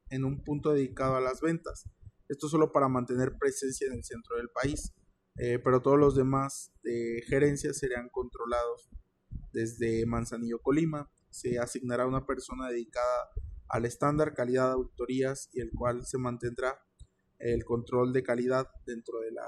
[0.10, 1.86] en un punto dedicado a las ventas.
[2.28, 4.94] Esto solo para mantener presencia en el centro del país,
[5.38, 8.90] eh, pero todos los demás de gerencia serían controlados
[9.54, 11.10] desde Manzanillo, Colima.
[11.30, 13.30] Se asignará una persona dedicada
[13.70, 16.80] al estándar calidad auditorías y el cual se mantendrá
[17.40, 19.48] el control de calidad dentro de, la,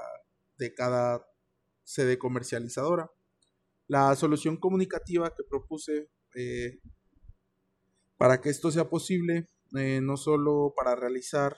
[0.57, 1.25] de cada
[1.83, 3.11] sede comercializadora.
[3.87, 6.79] La solución comunicativa que propuse eh,
[8.17, 11.55] para que esto sea posible, eh, no solo para realizar,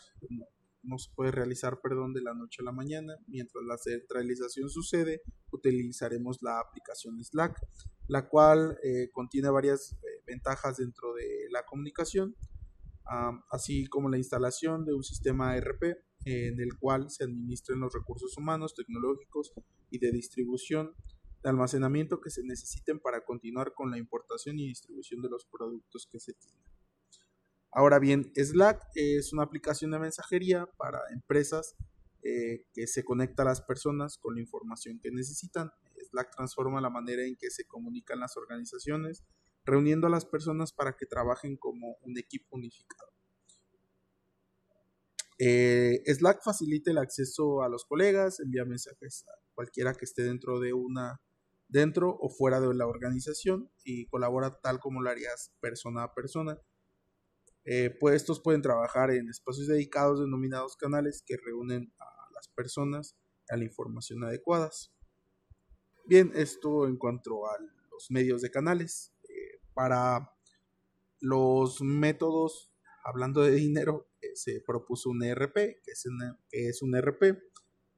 [0.84, 5.22] no, se puede realizar, perdón, de la noche a la mañana, mientras la centralización sucede,
[5.52, 7.60] utilizaremos la aplicación Slack,
[8.08, 12.36] la cual eh, contiene varias ventajas dentro de la comunicación,
[13.50, 18.38] así como la instalación de un sistema ERP en el cual se administren los recursos
[18.38, 19.54] humanos, tecnológicos
[19.90, 20.96] y de distribución
[21.44, 26.08] de almacenamiento que se necesiten para continuar con la importación y distribución de los productos
[26.12, 26.81] que se tienen.
[27.72, 31.76] Ahora bien, Slack es una aplicación de mensajería para empresas
[32.24, 35.72] eh, que se conecta a las personas con la información que necesitan.
[36.10, 39.24] Slack transforma la manera en que se comunican las organizaciones,
[39.64, 43.12] reuniendo a las personas para que trabajen como un equipo unificado.
[45.40, 50.60] Eh, Slack facilita el acceso a los colegas, envía mensajes a cualquiera que esté dentro
[50.60, 51.22] de una
[51.68, 56.60] dentro o fuera de la organización y colabora tal como lo harías persona a persona.
[57.66, 63.16] Eh, pues estos pueden trabajar en espacios dedicados denominados canales que reúnen a las personas
[63.50, 64.94] a la información adecuadas.
[66.06, 67.58] Bien, esto en cuanto a
[67.92, 69.14] los medios de canales.
[69.24, 70.34] Eh, para
[71.20, 72.72] los métodos,
[73.04, 76.06] hablando de dinero, se propuso un ERP, que es,
[76.52, 77.40] es un ERP,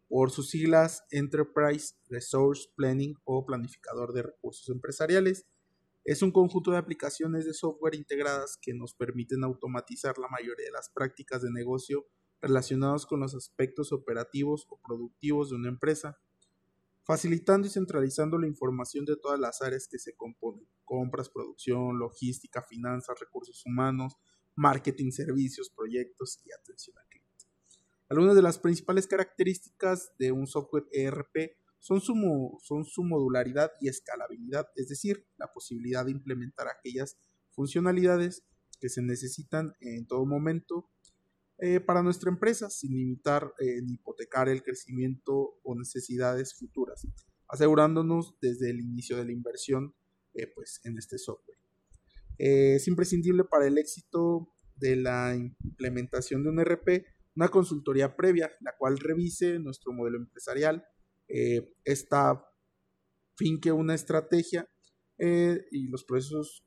[0.09, 5.47] por sus siglas Enterprise Resource Planning o Planificador de Recursos Empresariales.
[6.05, 10.71] Es un conjunto de aplicaciones de software integradas que nos permiten automatizar la mayoría de
[10.71, 12.05] las prácticas de negocio
[12.41, 16.19] relacionadas con los aspectos operativos o productivos de una empresa,
[17.05, 22.61] facilitando y centralizando la información de todas las áreas que se componen, compras, producción, logística,
[22.61, 24.17] finanzas, recursos humanos,
[24.55, 27.45] marketing, servicios, proyectos y atención al cliente.
[28.09, 32.13] Algunas de las principales características de un software ERP son su,
[32.63, 37.17] son su modularidad y escalabilidad, es decir, la posibilidad de implementar aquellas
[37.51, 38.45] funcionalidades
[38.79, 40.89] que se necesitan en todo momento
[41.57, 47.05] eh, para nuestra empresa sin limitar eh, ni hipotecar el crecimiento o necesidades futuras,
[47.49, 49.93] asegurándonos desde el inicio de la inversión
[50.35, 51.57] eh, pues, en este software.
[52.37, 58.75] Es imprescindible para el éxito de la implementación de un RP una consultoría previa, la
[58.77, 60.85] cual revise nuestro modelo empresarial,
[61.27, 62.45] eh, esta
[63.35, 64.69] finque una estrategia
[65.17, 66.65] eh, y los procesos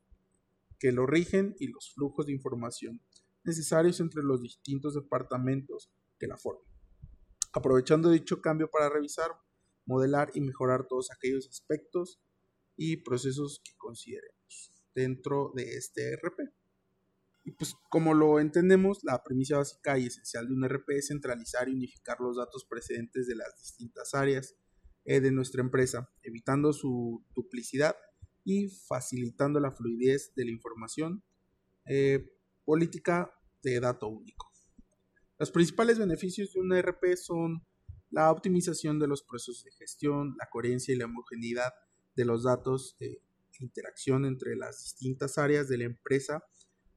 [0.79, 3.01] que lo rigen y los flujos de información
[3.47, 6.66] necesarios entre los distintos departamentos que la forman.
[7.53, 9.31] Aprovechando dicho cambio para revisar,
[9.87, 12.21] modelar y mejorar todos aquellos aspectos
[12.77, 16.53] y procesos que consideremos dentro de este RP.
[17.47, 21.69] Y pues como lo entendemos, la premisa básica y esencial de un RP es centralizar
[21.69, 24.57] y unificar los datos precedentes de las distintas áreas
[25.05, 27.95] eh, de nuestra empresa, evitando su duplicidad
[28.43, 31.23] y facilitando la fluidez de la información
[31.85, 32.33] eh,
[32.65, 33.33] política
[33.63, 34.51] de dato único.
[35.39, 37.65] Los principales beneficios de un RP son
[38.11, 41.73] la optimización de los procesos de gestión, la coherencia y la homogeneidad
[42.17, 43.23] de los datos eh,
[43.61, 46.43] interacción entre las distintas áreas de la empresa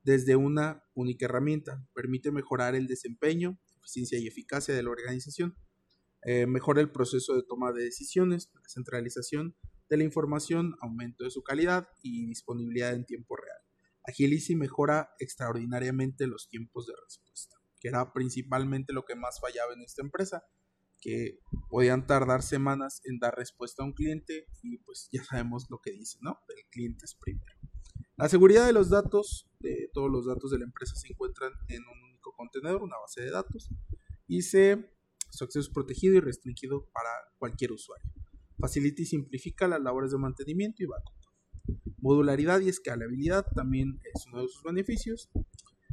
[0.04, 1.86] desde una única herramienta.
[1.94, 5.58] Permite mejorar el desempeño, eficiencia y eficacia de la organización.
[6.24, 9.56] Eh, mejora el proceso de toma de decisiones, la centralización
[9.90, 13.58] de la información, aumento de su calidad y disponibilidad en tiempo real.
[14.04, 19.74] Agiliza y mejora extraordinariamente los tiempos de respuesta, que era principalmente lo que más fallaba
[19.74, 20.44] en esta empresa,
[21.02, 25.80] que podían tardar semanas en dar respuesta a un cliente y pues ya sabemos lo
[25.80, 26.40] que dice, ¿no?
[26.50, 27.54] El cliente es primero.
[28.18, 31.82] La seguridad de los datos, de todos los datos de la empresa se encuentran en
[31.82, 33.70] un único contenedor, una base de datos,
[34.28, 34.96] y se,
[35.30, 38.10] su acceso es protegido y restringido para cualquier usuario.
[38.58, 41.18] Facilita y simplifica las labores de mantenimiento y backup.
[41.98, 45.30] Modularidad y escalabilidad también es uno de sus beneficios.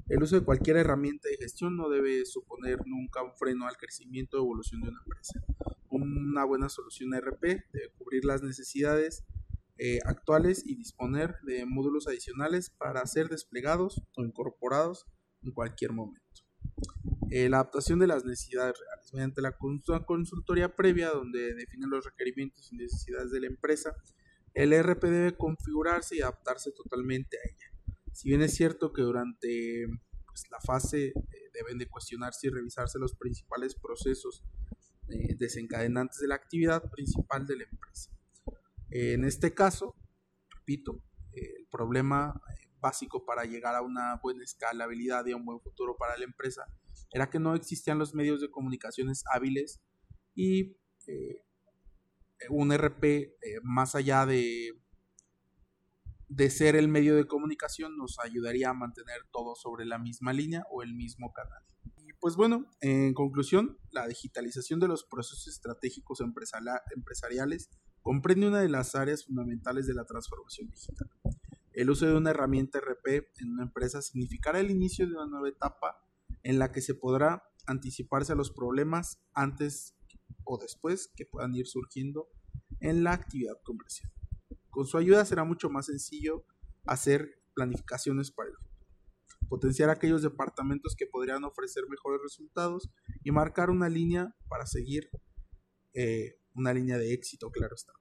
[0.09, 4.37] El uso de cualquier herramienta de gestión no debe suponer nunca un freno al crecimiento
[4.37, 5.41] o evolución de una empresa.
[5.89, 7.43] Una buena solución RP
[7.73, 9.25] debe cubrir las necesidades
[9.79, 15.05] eh, actuales y disponer de módulos adicionales para ser desplegados o incorporados
[15.43, 16.25] en cualquier momento.
[17.31, 19.55] Eh, la adaptación de las necesidades reales mediante la
[20.07, 23.95] consultoría previa donde definen los requerimientos y necesidades de la empresa,
[24.55, 29.87] el RP debe configurarse y adaptarse totalmente a ella Si bien es cierto que durante
[30.27, 31.15] pues, la fase eh,
[31.53, 34.43] deben de cuestionarse y revisarse los principales procesos
[35.39, 38.16] desencadenantes de la actividad principal de la empresa.
[38.91, 39.95] En este caso,
[40.51, 42.41] repito, el problema
[42.81, 46.67] básico para llegar a una buena escalabilidad y a un buen futuro para la empresa
[47.13, 49.81] era que no existían los medios de comunicaciones hábiles
[50.35, 51.43] y eh,
[52.51, 53.31] un RP eh,
[53.63, 54.73] más allá de,
[56.29, 60.65] de ser el medio de comunicación nos ayudaría a mantener todo sobre la misma línea
[60.71, 61.63] o el mismo canal.
[61.99, 67.71] Y pues bueno, en conclusión, la digitalización de los procesos estratégicos empresariales
[68.07, 71.11] comprende una de las áreas fundamentales de la transformación digital.
[71.73, 75.49] El uso de una herramienta RP en una empresa significará el inicio de una nueva
[75.49, 75.97] etapa
[76.45, 79.97] en la que se podrá anticiparse a los problemas antes
[80.45, 82.29] o después que puedan ir surgiendo
[82.79, 84.09] en la actividad comercial.
[84.71, 86.45] Con su ayuda será mucho más sencillo
[86.85, 88.87] hacer planificaciones para el futuro,
[89.49, 92.89] potenciar aquellos departamentos que podrían ofrecer mejores resultados
[93.25, 95.11] y marcar una línea para seguir
[95.93, 97.93] eh, una línea de éxito, claro está.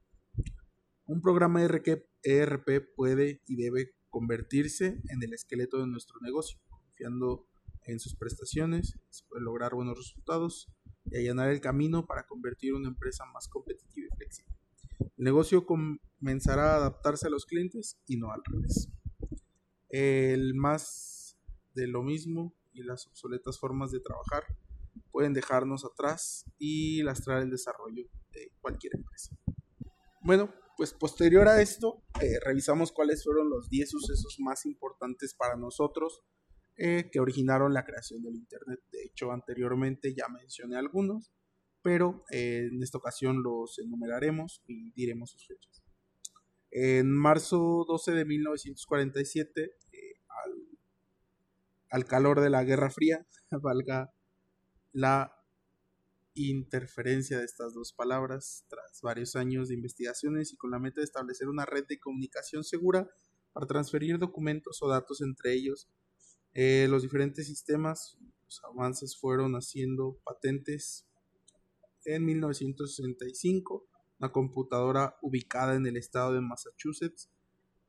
[1.05, 7.47] Un programa ERP puede y debe convertirse en el esqueleto de nuestro negocio, confiando
[7.83, 10.71] en sus prestaciones, se puede lograr buenos resultados
[11.05, 14.55] y allanar el camino para convertir una empresa más competitiva y flexible.
[14.99, 18.89] El negocio comenzará a adaptarse a los clientes y no al revés.
[19.89, 21.37] El más
[21.75, 24.43] de lo mismo y las obsoletas formas de trabajar
[25.15, 29.33] pueden dejarnos atrás y lastrar el desarrollo de cualquier empresa.
[30.19, 35.55] Bueno, pues posterior a esto, eh, revisamos cuáles fueron los 10 sucesos más importantes para
[35.55, 36.21] nosotros
[36.75, 38.81] eh, que originaron la creación del Internet.
[38.91, 41.31] De hecho, anteriormente ya mencioné algunos,
[41.81, 45.81] pero eh, en esta ocasión los enumeraremos y diremos sus fechas.
[46.71, 49.71] En marzo 12 de 1947,
[50.27, 50.51] al,
[51.89, 53.25] al calor de la Guerra Fría,
[53.61, 54.11] valga
[54.95, 55.35] la
[56.35, 61.05] interferencia de estas dos palabras tras varios años de investigaciones y con la meta de
[61.05, 63.09] establecer una red de comunicación segura
[63.51, 65.89] para transferir documentos o datos entre ellos.
[66.53, 71.05] Eh, los diferentes sistemas, los avances fueron haciendo patentes
[72.05, 77.29] en 1965, una computadora ubicada en el estado de Massachusetts,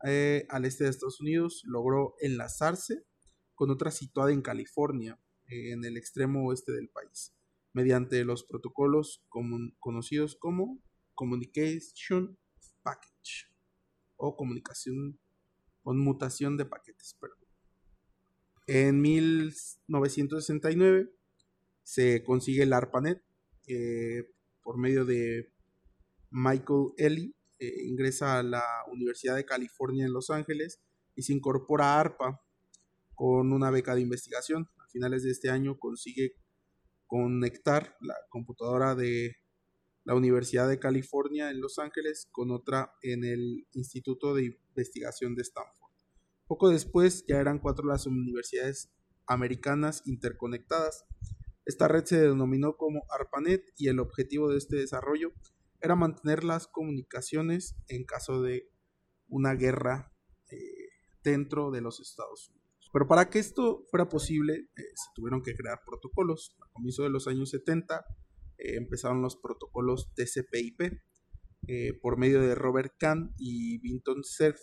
[0.05, 3.05] eh, al este de Estados Unidos, logró enlazarse
[3.55, 7.33] con otra situada en California, en el extremo oeste del país
[7.73, 9.25] mediante los protocolos
[9.79, 10.79] conocidos como
[11.15, 12.39] Communication
[12.83, 13.49] Package
[14.17, 15.19] o comunicación
[15.87, 17.17] conmutación de paquetes.
[18.67, 21.13] En 1969
[21.85, 23.23] se consigue el ARPANET
[24.65, 25.53] por medio de
[26.31, 30.81] Michael Ellie, eh, ingresa a la Universidad de California en Los Ángeles
[31.15, 32.43] y se incorpora a ARPA
[33.15, 34.69] con una beca de investigación.
[34.97, 36.37] Finales de este año consigue
[37.07, 39.37] conectar la computadora de
[40.05, 45.43] la Universidad de California en Los Ángeles con otra en el Instituto de Investigación de
[45.43, 45.93] Stanford.
[46.47, 48.91] Poco después ya eran cuatro las universidades
[49.27, 51.05] americanas interconectadas.
[51.67, 55.35] Esta red se denominó como ARPANET y el objetivo de este desarrollo
[55.83, 58.71] era mantener las comunicaciones en caso de
[59.29, 60.15] una guerra
[60.51, 60.89] eh,
[61.23, 62.56] dentro de los Estados Unidos.
[62.97, 66.57] Pero para que esto fuera posible, eh, se tuvieron que crear protocolos.
[66.63, 68.07] A comienzo de los años 70
[68.57, 71.03] eh, empezaron los protocolos TCP/IP.
[71.69, 74.59] Eh, por medio de Robert Kahn y Vinton Cerf,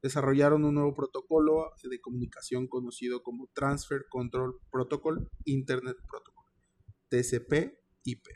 [0.00, 6.44] desarrollaron un nuevo protocolo de comunicación conocido como Transfer Control Protocol Internet Protocol,
[7.08, 8.28] TCP/IP.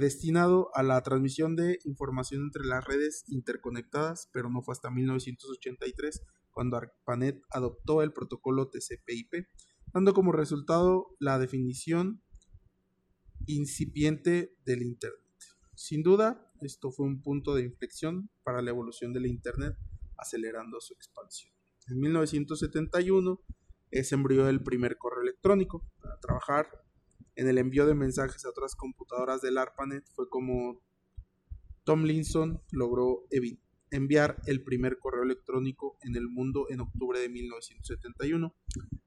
[0.00, 6.22] destinado a la transmisión de información entre las redes interconectadas, pero no fue hasta 1983
[6.54, 9.46] cuando ARPANET adoptó el protocolo TCP/IP,
[9.92, 12.22] dando como resultado la definición
[13.46, 15.20] incipiente del Internet.
[15.74, 19.76] Sin duda, esto fue un punto de inflexión para la evolución del Internet,
[20.16, 21.52] acelerando su expansión.
[21.88, 23.40] En 1971
[23.92, 25.84] se embrió el primer correo electrónico.
[26.00, 26.66] Para trabajar
[27.36, 30.80] en el envío de mensajes a otras computadoras del ARPANET fue como
[31.84, 33.63] Tomlinson logró evitar
[33.94, 38.54] enviar el primer correo electrónico en el mundo en octubre de 1971.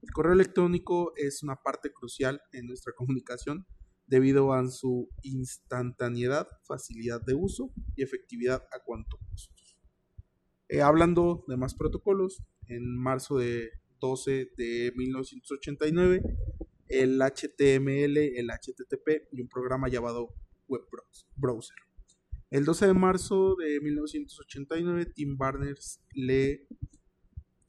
[0.02, 3.66] El correo electrónico es una parte crucial en nuestra comunicación
[4.06, 9.76] debido a su instantaneidad, facilidad de uso y efectividad a cuanto costos.
[10.68, 13.70] Eh, hablando de más protocolos, en marzo de
[14.00, 16.22] 12 de 1989,
[16.88, 20.34] el HTML, el HTTP y un programa llamado
[20.68, 20.82] Web
[21.36, 21.87] Browser
[22.50, 26.66] el 12 de marzo de 1989, Tim Berners-Lee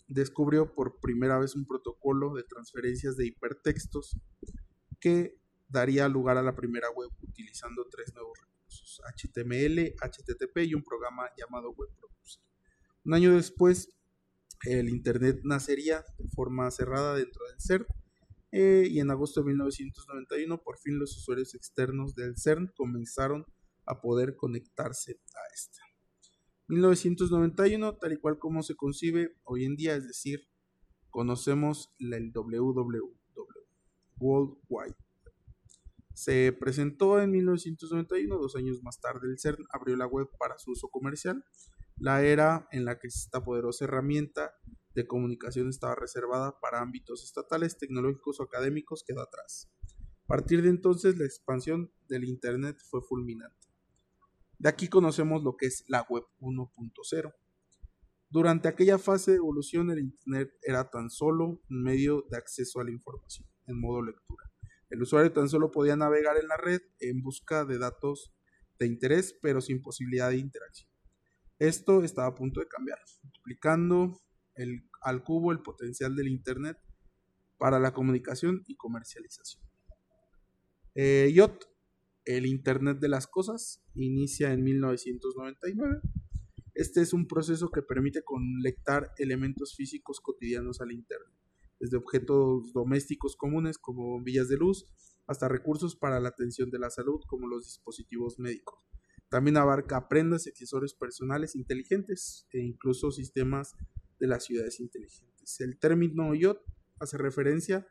[0.07, 4.17] descubrió por primera vez un protocolo de transferencias de hipertextos
[4.99, 10.83] que daría lugar a la primera web utilizando tres nuevos recursos, HTML, HTTP y un
[10.83, 12.41] programa llamado Web Browser.
[13.05, 13.89] Un año después,
[14.65, 17.85] el Internet nacería de forma cerrada dentro del CERN
[18.51, 23.58] eh, y en agosto de 1991 por fin los usuarios externos del CERN comenzaron a
[24.01, 25.81] poder conectarse a esta.
[26.67, 30.47] 1991, tal y cual como se concibe hoy en día, es decir,
[31.09, 33.17] conocemos el WWW,
[34.19, 34.95] World Wide
[36.19, 40.71] se presentó en 1991, dos años más tarde el CERN abrió la web para su
[40.71, 41.45] uso comercial,
[41.95, 44.53] la era en la que esta poderosa herramienta
[44.95, 49.71] de comunicación estaba reservada para ámbitos estatales, tecnológicos o académicos quedó atrás.
[50.25, 53.58] A partir de entonces la expansión del Internet fue fulminante.
[54.59, 57.33] De aquí conocemos lo que es la web 1.0.
[58.29, 62.83] Durante aquella fase de evolución el Internet era tan solo un medio de acceso a
[62.83, 64.51] la información en modo lectura.
[64.89, 68.33] El usuario tan solo podía navegar en la red en busca de datos
[68.77, 70.89] de interés, pero sin posibilidad de interacción.
[71.57, 74.19] Esto estaba a punto de cambiar, multiplicando
[75.01, 76.77] al cubo el potencial del Internet
[77.57, 79.63] para la comunicación y comercialización.
[80.95, 81.31] Eh,
[82.25, 86.01] el Internet de las Cosas, inicia en 1999.
[86.73, 91.39] Este es un proceso que permite conectar elementos físicos cotidianos al Internet
[91.79, 94.85] desde objetos domésticos comunes como bombillas de luz
[95.27, 98.85] hasta recursos para la atención de la salud como los dispositivos médicos.
[99.29, 103.75] También abarca prendas y accesorios personales inteligentes e incluso sistemas
[104.19, 105.59] de las ciudades inteligentes.
[105.61, 106.59] El término IoT
[106.99, 107.85] hace referencia a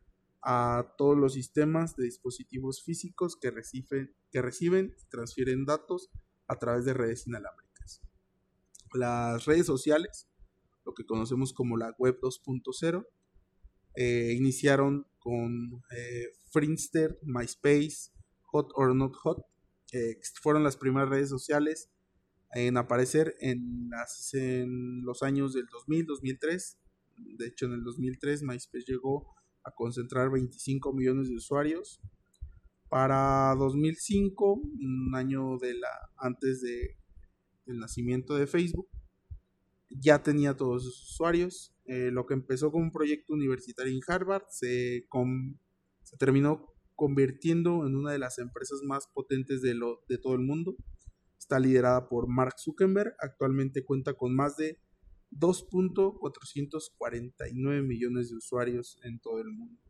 [0.97, 6.11] todos los sistemas de dispositivos físicos que reciben, que reciben y transfieren datos
[6.47, 8.01] a través de redes inalámbricas.
[8.95, 10.29] Las redes sociales,
[10.87, 13.07] lo que conocemos como la Web 2.0,
[13.95, 18.11] eh, iniciaron con eh, Friendster, MySpace,
[18.45, 19.45] Hot or Not Hot.
[19.93, 21.91] Eh, fueron las primeras redes sociales
[22.53, 23.91] en aparecer en,
[24.33, 26.79] en los años del 2000, 2003.
[27.37, 29.35] De hecho, en el 2003 MySpace llegó
[29.69, 32.01] a concentrar 25 millones de usuarios.
[32.89, 36.97] Para 2005, un año de la, antes de,
[37.67, 38.89] del nacimiento de Facebook,
[39.91, 41.75] ya tenía todos sus usuarios.
[41.85, 45.07] Eh, lo que empezó como un proyecto universitario en Harvard se,
[46.03, 50.41] se, terminó convirtiendo en una de las empresas más potentes de, lo, de todo el
[50.41, 50.77] mundo.
[51.39, 53.15] Está liderada por Mark Zuckerberg.
[53.21, 54.79] Actualmente cuenta con más de
[55.33, 59.81] 2.449 millones de usuarios en todo el mundo.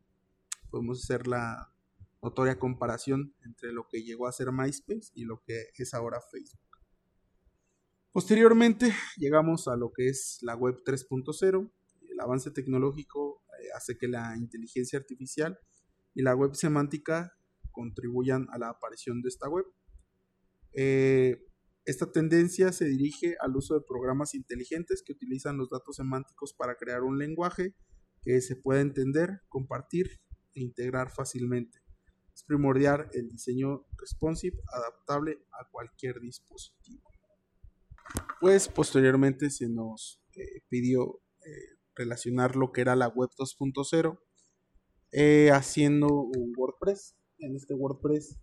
[0.71, 1.73] Podemos hacer la
[2.23, 6.61] notoria comparación entre lo que llegó a ser MySpace y lo que es ahora Facebook.
[8.13, 11.71] Posteriormente llegamos a lo que es la web 3.0.
[12.11, 15.59] El avance tecnológico eh, hace que la inteligencia artificial
[16.15, 17.37] y la web semántica
[17.71, 19.67] contribuyan a la aparición de esta web.
[20.73, 21.48] Eh,
[21.91, 26.77] esta tendencia se dirige al uso de programas inteligentes que utilizan los datos semánticos para
[26.77, 27.75] crear un lenguaje
[28.23, 30.21] que se pueda entender, compartir
[30.55, 31.79] e integrar fácilmente.
[32.35, 37.09] Es primordial el diseño responsive adaptable a cualquier dispositivo
[38.41, 44.19] pues posteriormente se nos eh, pidió eh, relacionar lo que era la web 2.0
[45.13, 47.17] eh, haciendo un WordPress.
[47.39, 48.37] En este WordPress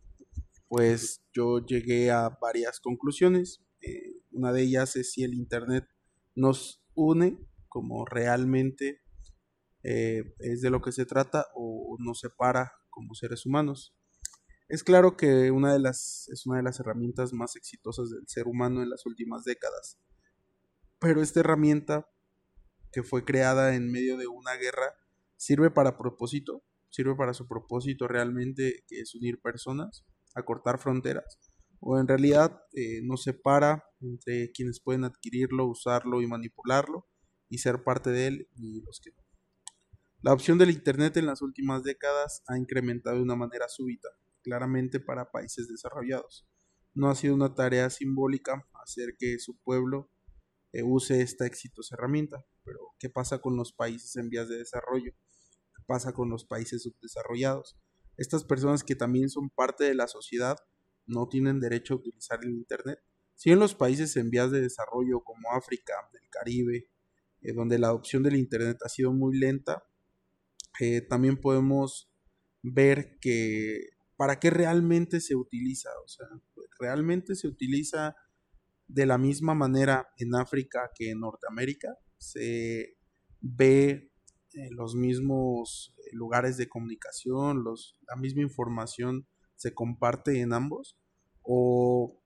[0.67, 3.63] pues yo llegué a varias conclusiones.
[4.31, 5.85] una de ellas es si el Internet
[6.35, 7.37] nos une
[7.69, 9.01] como realmente
[9.83, 13.95] es de lo que se trata o nos separa como seres humanos.
[14.67, 18.47] Es claro que una de las, es una de las herramientas más exitosas del ser
[18.47, 19.99] humano en las últimas décadas.
[20.99, 22.09] Pero esta herramienta,
[22.91, 24.95] que fue creada en medio de una guerra,
[25.35, 30.03] sirve para propósito, sirve para su propósito realmente, que es unir personas,
[30.35, 31.39] acortar fronteras,
[31.79, 37.07] o en realidad eh, separa entre quienes pueden adquirirlo, usarlo y manipularlo,
[37.49, 39.23] y ser parte de él y los que no.
[40.21, 44.09] La opción del Internet en las últimas décadas ha incrementado de una manera súbita
[44.41, 46.47] claramente para países desarrollados.
[46.93, 50.11] No ha sido una tarea simbólica hacer que su pueblo
[50.71, 55.11] eh, use esta exitosa herramienta, pero ¿qué pasa con los países en vías de desarrollo?
[55.11, 57.77] ¿Qué pasa con los países subdesarrollados?
[58.17, 60.57] Estas personas que también son parte de la sociedad
[61.05, 62.99] no tienen derecho a utilizar el Internet.
[63.35, 66.89] Si en los países en vías de desarrollo como África, el Caribe,
[67.41, 69.83] eh, donde la adopción del Internet ha sido muy lenta,
[70.79, 72.09] eh, también podemos
[72.61, 75.89] ver que para qué realmente se utiliza.
[76.03, 76.27] O sea,
[76.79, 78.15] realmente se utiliza
[78.87, 81.97] de la misma manera en África que en Norteamérica.
[82.17, 82.97] Se
[83.41, 84.11] ve
[84.55, 87.63] eh, los mismos lugares de comunicación,
[88.07, 90.97] la misma información se comparte en ambos
[91.41, 92.21] o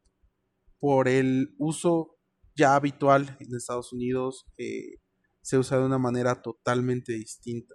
[0.80, 2.19] por el uso
[2.55, 4.97] ya habitual en Estados Unidos eh,
[5.41, 7.73] se usa de una manera totalmente distinta.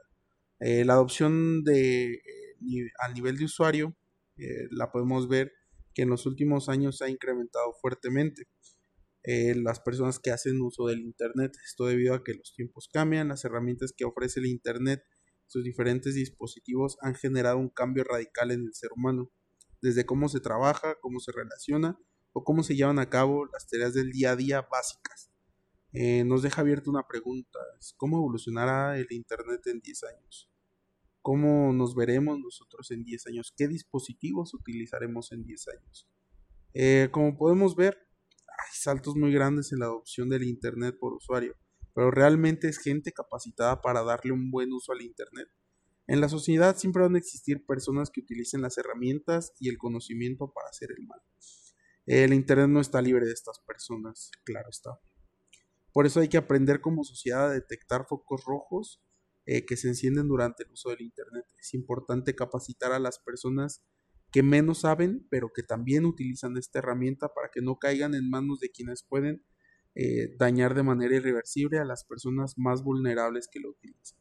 [0.61, 2.20] Eh, la adopción de,
[3.00, 3.96] a nivel de usuario
[4.70, 5.52] la podemos ver
[5.94, 8.44] que en los últimos años se ha incrementado fuertemente.
[9.27, 13.45] Las personas que hacen uso del Internet, esto debido a que los tiempos cambian, las
[13.45, 15.03] herramientas que ofrece el Internet
[15.47, 19.31] sus diferentes dispositivos han generado un cambio radical en el ser humano,
[19.81, 21.99] desde cómo se trabaja, cómo se relaciona
[22.33, 25.31] o cómo se llevan a cabo las tareas del día a día básicas.
[25.93, 27.61] Eh, nos deja abierta una pregunta,
[27.97, 30.51] ¿cómo evolucionará el Internet en 10 años?
[31.22, 33.55] ¿Cómo nos veremos nosotros en 10 años?
[33.57, 36.09] ¿Qué dispositivos utilizaremos en 10 años?
[36.72, 38.03] Eh, como podemos ver,
[38.59, 41.57] hay saltos muy grandes en la adopción del Internet por usuario
[41.94, 45.48] pero realmente es gente capacitada para darle un buen uso al Internet.
[46.07, 50.52] En la sociedad siempre van a existir personas que utilicen las herramientas y el conocimiento
[50.52, 51.20] para hacer el mal.
[52.05, 54.98] El Internet no está libre de estas personas, claro está.
[55.92, 59.00] Por eso hay que aprender como sociedad a detectar focos rojos
[59.46, 61.46] eh, que se encienden durante el uso del Internet.
[61.59, 63.82] Es importante capacitar a las personas
[64.35, 68.59] que menos saben, pero que también utilizan esta herramienta para que no caigan en manos
[68.59, 69.47] de quienes pueden
[69.95, 74.18] eh, dañar de manera irreversible a las personas más vulnerables que lo utilizan.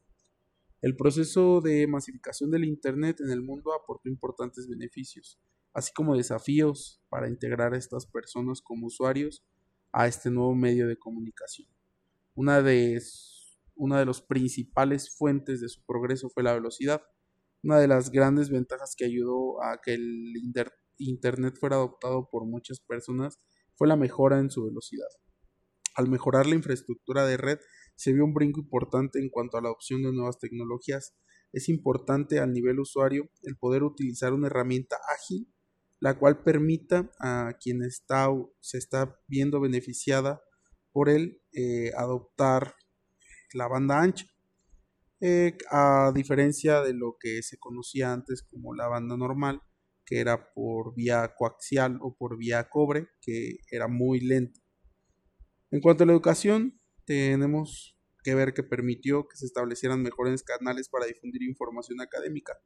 [0.83, 5.41] El proceso de masificación del Internet en el mundo aportó importantes beneficios,
[5.73, 9.43] así como desafíos para integrar a estas personas como usuarios
[9.91, 11.67] a este nuevo medio de comunicación.
[12.35, 13.01] Una de,
[13.73, 17.01] una de las principales fuentes de su progreso fue la velocidad,
[17.63, 20.33] una de las grandes ventajas que ayudó a que el
[20.97, 23.39] Internet fuera adoptado por muchas personas
[23.75, 25.07] fue la mejora en su velocidad.
[25.95, 27.59] Al mejorar la infraestructura de red,
[27.95, 31.15] se vio un brinco importante en cuanto a la adopción de nuevas tecnologías.
[31.51, 35.47] Es importante al nivel usuario el poder utilizar una herramienta ágil,
[35.99, 38.27] la cual permita a quien está,
[38.59, 40.41] se está viendo beneficiada
[40.91, 42.75] por él eh, adoptar
[43.53, 44.25] la banda ancha.
[45.25, 49.61] Eh, a diferencia de lo que se conocía antes como la banda normal,
[50.05, 54.59] que era por vía coaxial o por vía cobre, que era muy lenta.
[55.71, 60.89] En cuanto a la educación, tenemos que ver que permitió que se establecieran mejores canales
[60.89, 62.59] para difundir información académica.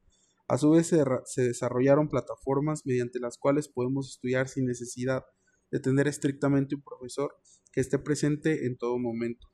[0.48, 5.24] A su vez, se, desarrollaron plataformas mediante las cuales podemos estudiar sin necesidad
[5.70, 7.36] de tener estrictamente un profesor
[7.72, 9.48] que esté presente en todo momento.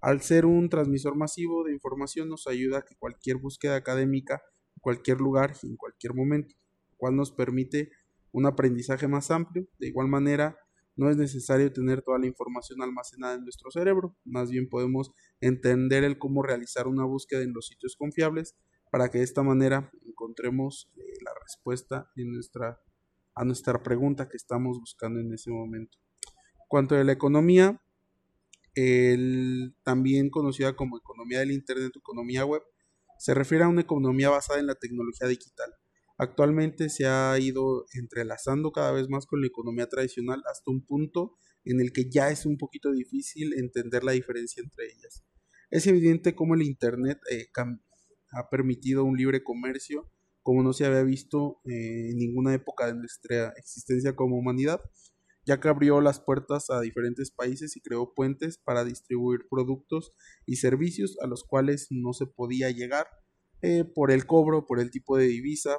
[0.00, 4.42] Al ser un transmisor masivo de información nos ayuda a que cualquier búsqueda académica
[4.76, 6.54] en cualquier lugar y en cualquier momento,
[6.90, 7.90] lo cual nos permite
[8.32, 9.66] un aprendizaje más amplio.
[9.78, 10.58] De igual manera,
[10.96, 16.04] no es necesario tener toda la información almacenada en nuestro cerebro, más bien podemos entender
[16.04, 18.56] el cómo realizar una búsqueda en los sitios confiables
[18.90, 22.80] para que de esta manera encontremos eh, la respuesta nuestra,
[23.34, 25.98] a nuestra pregunta que estamos buscando en ese momento.
[26.68, 27.82] Cuanto a la economía,
[29.82, 32.62] también conocida como economía del Internet o economía web,
[33.18, 35.72] se refiere a una economía basada en la tecnología digital
[36.18, 41.36] Actualmente se ha ido entrelazando cada vez más con la economía tradicional hasta un punto
[41.64, 45.24] en el que ya es un poquito difícil entender la diferencia entre ellas.
[45.70, 47.48] Es evidente cómo el Internet eh,
[48.32, 50.10] ha permitido un libre comercio
[50.42, 54.80] como no se había visto eh, en ninguna época de nuestra existencia como humanidad,
[55.46, 60.12] ya que abrió las puertas a diferentes países y creó puentes para distribuir productos
[60.44, 63.06] y servicios a los cuales no se podía llegar
[63.62, 65.78] eh, por el cobro, por el tipo de divisa,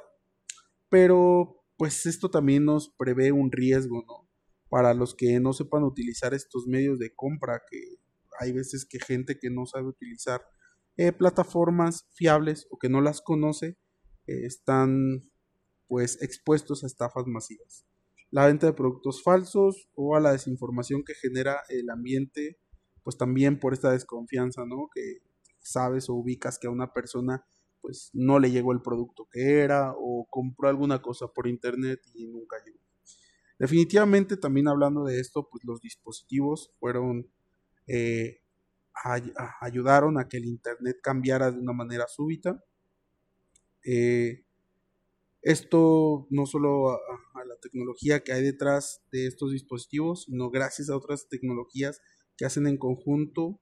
[0.88, 4.28] pero pues esto también nos prevé un riesgo, ¿no?
[4.70, 7.78] Para los que no sepan utilizar estos medios de compra, que
[8.40, 10.42] hay veces que gente que no sabe utilizar
[10.96, 13.78] eh, plataformas fiables o que no las conoce,
[14.26, 15.30] eh, están
[15.86, 17.86] pues expuestos a estafas masivas.
[18.30, 22.58] La venta de productos falsos o a la desinformación que genera el ambiente,
[23.02, 24.88] pues también por esta desconfianza, ¿no?
[24.94, 25.18] Que
[25.60, 27.44] sabes o ubicas que a una persona
[27.80, 32.26] pues no le llegó el producto que era o compró alguna cosa por internet y
[32.26, 32.78] nunca llegó.
[33.58, 37.28] Definitivamente también hablando de esto, pues los dispositivos fueron,
[37.86, 38.40] eh,
[39.60, 42.62] ayudaron a que el internet cambiara de una manera súbita.
[43.84, 44.44] Eh,
[45.42, 46.98] esto no solo
[47.40, 52.00] a, la tecnología que hay detrás de estos dispositivos, sino gracias a otras tecnologías
[52.36, 53.60] que hacen en conjunto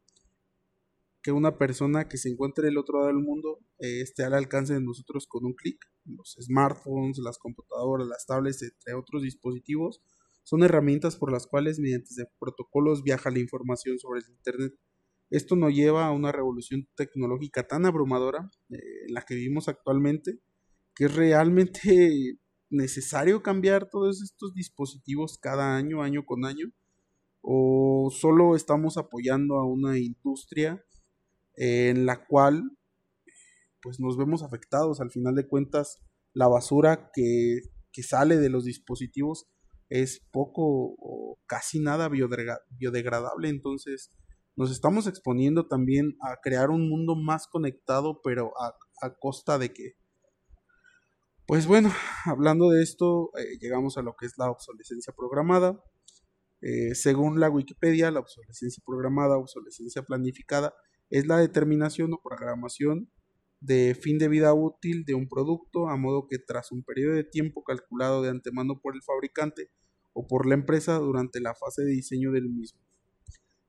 [1.22, 4.74] que una persona que se encuentre del otro lado del mundo eh, esté al alcance
[4.74, 5.78] de nosotros con un clic.
[6.04, 10.02] Los smartphones, las computadoras, las tablets, entre otros dispositivos,
[10.44, 14.72] son herramientas por las cuales mediante protocolos viaja la información sobre el Internet.
[15.30, 20.40] Esto nos lleva a una revolución tecnológica tan abrumadora eh, en la que vivimos actualmente
[20.96, 22.38] que es realmente
[22.70, 26.66] necesario cambiar todos estos dispositivos cada año, año con año,
[27.40, 30.84] o solo estamos apoyando a una industria
[31.54, 32.62] en la cual
[33.80, 35.00] pues nos vemos afectados.
[35.00, 36.02] Al final de cuentas,
[36.32, 37.60] la basura que,
[37.92, 39.46] que sale de los dispositivos
[39.88, 44.10] es poco o casi nada biodegradable, entonces
[44.56, 48.74] nos estamos exponiendo también a crear un mundo más conectado, pero a,
[49.20, 49.92] costa de que,
[51.46, 51.90] pues bueno,
[52.24, 55.82] hablando de esto, eh, llegamos a lo que es la obsolescencia programada.
[56.60, 60.74] Eh, según la Wikipedia, la obsolescencia programada, obsolescencia planificada,
[61.10, 63.10] es la determinación o programación
[63.60, 67.24] de fin de vida útil de un producto, a modo que tras un periodo de
[67.24, 69.70] tiempo calculado de antemano por el fabricante
[70.12, 72.80] o por la empresa durante la fase de diseño del mismo.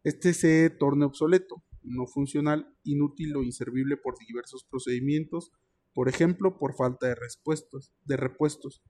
[0.03, 5.51] Este se torne obsoleto, no funcional, inútil o inservible por diversos procedimientos,
[5.97, 8.83] por ejemplo, por falta de, repuestos, de repuestos,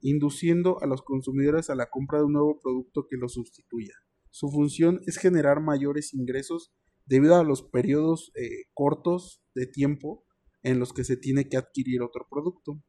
[0.00, 3.92] induciendo a los consumidores a la compra de un nuevo producto que lo sustituya.
[4.30, 6.72] Su función es generar mayores ingresos
[7.04, 10.24] debido a los periodos eh, cortos de tiempo
[10.62, 12.82] en los que se tiene que adquirir otro producto.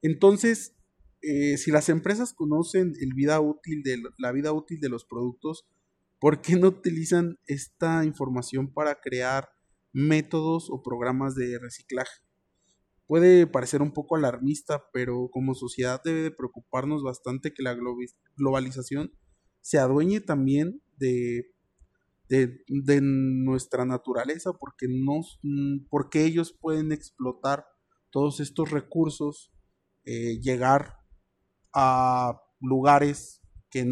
[0.00, 0.76] Entonces,
[1.20, 5.66] eh, si las empresas conocen el vida útil de, la vida útil de los productos,
[6.20, 9.53] ¿por qué no utilizan esta información para crear
[9.94, 12.20] métodos o programas de reciclaje?
[13.06, 17.76] Puede parecer un poco alarmista, pero como sociedad debe de preocuparnos bastante que la
[18.36, 19.12] globalización
[19.62, 21.54] se adueñe también de
[22.28, 27.66] de, nuestra naturaleza, porque, nos, mm, porque ellos pueden explotar
[28.10, 29.52] todos estos recursos,
[30.04, 30.96] eh, llegar
[31.74, 33.84] a lugares que,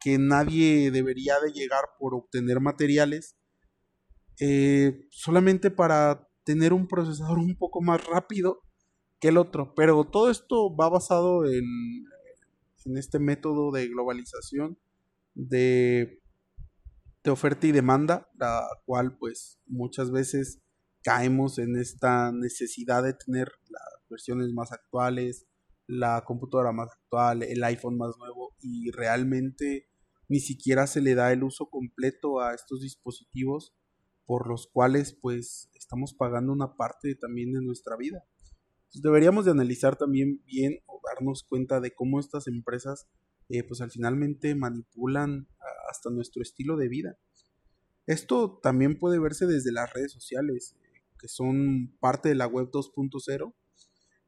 [0.00, 3.36] que nadie debería de llegar por obtener materiales,
[4.40, 8.62] eh, solamente para tener un procesador un poco más rápido
[9.20, 9.74] que el otro.
[9.74, 11.64] Pero todo esto va basado en,
[12.84, 14.78] en este método de globalización,
[15.34, 16.20] de
[17.26, 20.62] de oferta y demanda, la cual pues muchas veces
[21.02, 25.44] caemos en esta necesidad de tener las versiones más actuales,
[25.88, 29.88] la computadora más actual, el iPhone más nuevo y realmente
[30.28, 33.74] ni siquiera se le da el uso completo a estos dispositivos
[34.26, 38.24] por los cuales pues estamos pagando una parte también de nuestra vida.
[38.94, 43.06] deberíamos de analizar también bien o darnos cuenta de cómo estas empresas
[43.48, 45.48] eh, pues al finalmente manipulan
[45.88, 47.18] hasta nuestro estilo de vida.
[48.06, 50.76] Esto también puede verse desde las redes sociales,
[51.18, 53.54] que son parte de la web 2.0.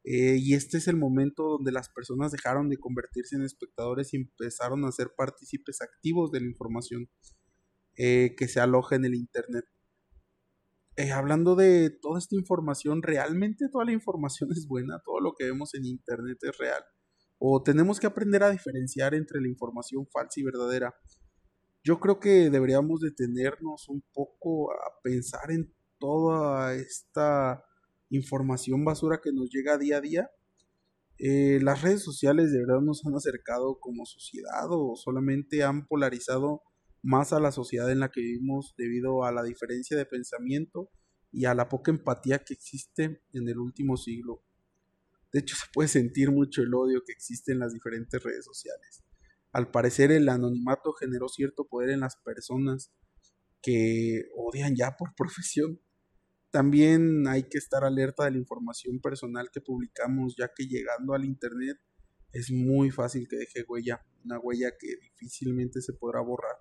[0.04, 4.16] Eh, y este es el momento donde las personas dejaron de convertirse en espectadores y
[4.16, 7.10] empezaron a ser partícipes activos de la información
[7.96, 9.64] eh, que se aloja en el Internet.
[10.98, 15.00] Eh, hablando de toda esta información, ¿realmente toda la información es buena?
[15.04, 16.82] ¿Todo lo que vemos en Internet es real?
[17.38, 20.94] ¿O tenemos que aprender a diferenciar entre la información falsa y verdadera?
[21.84, 27.64] yo creo que deberíamos detenernos un poco a pensar en toda esta
[28.10, 30.30] información basura que nos llega día a día.
[31.18, 36.62] Eh, las redes sociales de verdad nos han acercado como sociedad o solamente han polarizado
[37.02, 40.90] más a la sociedad en la que vivimos debido a la diferencia de pensamiento
[41.32, 44.42] y a la poca empatía que existe en el último siglo.
[45.32, 49.04] De hecho, se puede sentir mucho el odio que existe en las diferentes redes sociales.
[49.52, 52.92] Al parecer el anonimato generó cierto poder en las personas
[53.62, 55.80] que odian ya por profesión.
[56.50, 61.24] También hay que estar alerta de la información personal que publicamos, ya que llegando al
[61.24, 61.78] Internet
[62.32, 66.56] es muy fácil que deje huella, una huella que difícilmente se podrá borrar.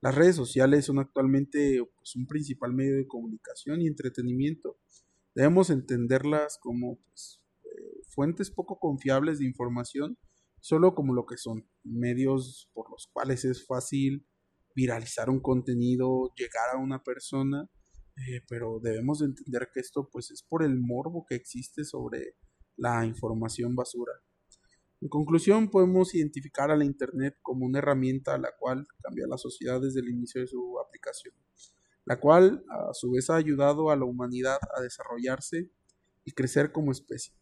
[0.00, 4.78] Las redes sociales son actualmente pues, un principal medio de comunicación y entretenimiento.
[5.34, 10.18] Debemos entenderlas como pues, eh, fuentes poco confiables de información
[10.60, 14.26] solo como lo que son medios por los cuales es fácil
[14.74, 17.70] viralizar un contenido, llegar a una persona,
[18.16, 22.34] eh, pero debemos entender que esto pues es por el morbo que existe sobre
[22.76, 24.12] la información basura.
[25.00, 29.36] En conclusión, podemos identificar a la Internet como una herramienta a la cual cambia la
[29.36, 31.34] sociedad desde el inicio de su aplicación,
[32.06, 35.70] la cual a su vez ha ayudado a la humanidad a desarrollarse
[36.24, 37.34] y crecer como especie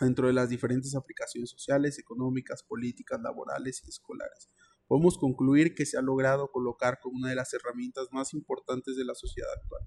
[0.00, 4.50] dentro de las diferentes aplicaciones sociales, económicas, políticas, laborales y escolares.
[4.86, 9.04] Podemos concluir que se ha logrado colocar como una de las herramientas más importantes de
[9.04, 9.82] la sociedad actual.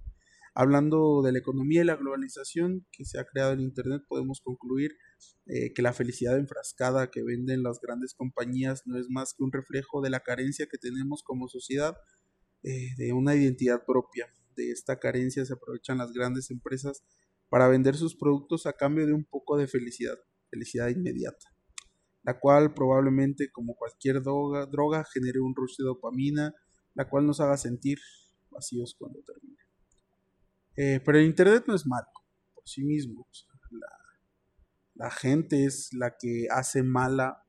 [0.59, 4.97] Hablando de la economía y la globalización que se ha creado en Internet, podemos concluir
[5.45, 9.51] eh, que la felicidad enfrascada que venden las grandes compañías no es más que un
[9.51, 11.95] reflejo de la carencia que tenemos como sociedad
[12.63, 14.33] eh, de una identidad propia.
[14.55, 17.03] De esta carencia se aprovechan las grandes empresas
[17.49, 20.17] para vender sus productos a cambio de un poco de felicidad,
[20.49, 21.53] felicidad inmediata,
[22.23, 26.55] la cual probablemente como cualquier droga, genere un rush de dopamina,
[26.95, 27.99] la cual nos haga sentir
[28.49, 29.66] vacíos cuando termine.
[30.77, 32.07] Eh, pero el Internet no es malo
[32.53, 33.27] por sí mismo.
[34.93, 37.43] la, gente es la que hace mala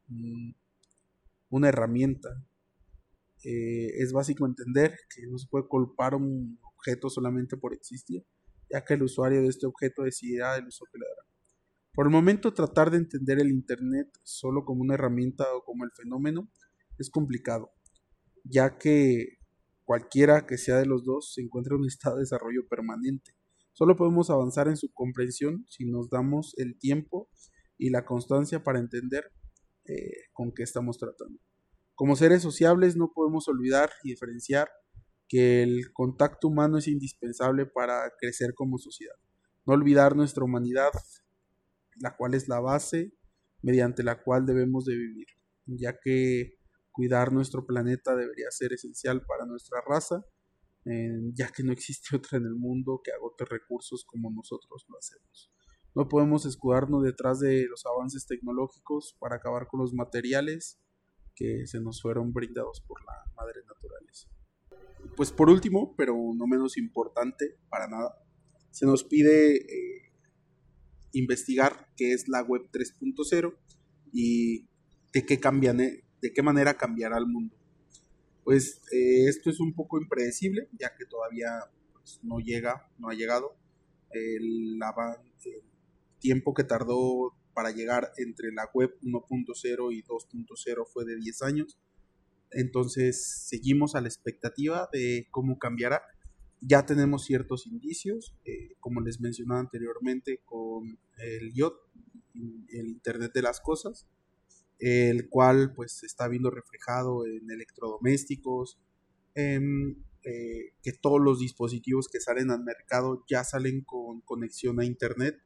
[1.50, 2.28] una herramienta.
[3.44, 8.26] Eh, es básico entender que no se puede culpar un objeto solamente por existir,
[8.70, 11.28] ya que el usuario de este objeto decidirá el uso que le dará.
[11.92, 15.90] Por el momento, tratar de entender el Internet solo como una herramienta o como el
[15.92, 16.50] fenómeno
[16.98, 17.72] es complicado,
[18.44, 19.37] ya que
[19.88, 23.32] cualquiera que sea de los dos se encuentra en un estado de desarrollo permanente.
[23.72, 27.30] Solo podemos avanzar en su comprensión si nos damos el tiempo
[27.78, 29.32] y la constancia para entender
[29.86, 31.40] eh, con qué estamos tratando.
[31.94, 34.68] Como seres sociables no podemos olvidar y diferenciar
[35.26, 39.16] que el contacto humano es indispensable para crecer como sociedad.
[39.64, 40.90] No olvidar nuestra humanidad,
[41.96, 43.14] la cual es la base
[43.62, 45.28] mediante la cual debemos de vivir,
[45.64, 46.57] ya que
[46.98, 50.26] cuidar nuestro planeta debería ser esencial para nuestra raza,
[51.32, 55.52] ya que no existe otra en el mundo que agote recursos como nosotros lo hacemos.
[55.94, 60.80] No podemos escudarnos detrás de los avances tecnológicos para acabar con los materiales
[61.36, 64.28] que se nos fueron brindados por la madre naturaleza.
[65.16, 68.12] Pues por último, pero no menos importante para nada,
[68.72, 70.12] se nos pide eh,
[71.12, 73.56] investigar qué es la web 3.0
[74.12, 74.68] y
[75.12, 75.80] de qué, cambian,
[76.20, 77.56] de qué manera cambiará el mundo.
[78.44, 81.48] Pues eh, esto es un poco impredecible, ya que todavía
[81.92, 83.56] pues, no llega, no ha llegado.
[84.10, 84.78] El,
[85.44, 85.62] el
[86.18, 91.78] tiempo que tardó para llegar entre la web 1.0 y 2.0 fue de 10 años.
[92.50, 96.02] Entonces seguimos a la expectativa de cómo cambiará.
[96.60, 101.74] Ya tenemos ciertos indicios, eh, como les mencionaba anteriormente, con el IoT,
[102.68, 104.08] el Internet de las Cosas,
[104.78, 108.78] el cual pues se está viendo reflejado en electrodomésticos,
[109.34, 109.60] eh,
[110.82, 115.38] que todos los dispositivos que salen al mercado ya salen con conexión a Internet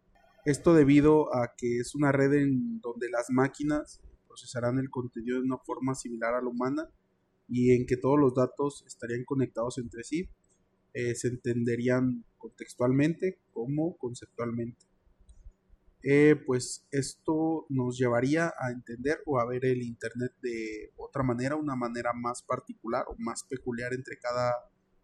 [0.44, 5.44] esto debido a que es una red en donde las máquinas procesarán el contenido de
[5.44, 6.88] una forma similar a la humana
[7.48, 10.28] y en que todos los datos estarían conectados entre sí,
[10.94, 14.84] eh, se entenderían contextualmente como conceptualmente.
[16.04, 21.54] Eh, pues esto nos llevaría a entender o a ver el Internet de otra manera,
[21.54, 24.52] una manera más particular o más peculiar entre cada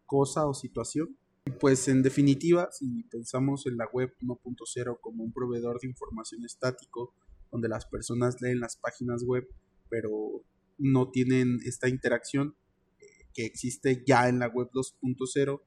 [0.07, 1.17] cosa o situación.
[1.61, 7.15] Pues en definitiva, si pensamos en la web 1.0 como un proveedor de información estático,
[7.51, 9.47] donde las personas leen las páginas web,
[9.89, 10.43] pero
[10.79, 12.55] no tienen esta interacción
[13.01, 15.61] eh, que existe ya en la web 2.0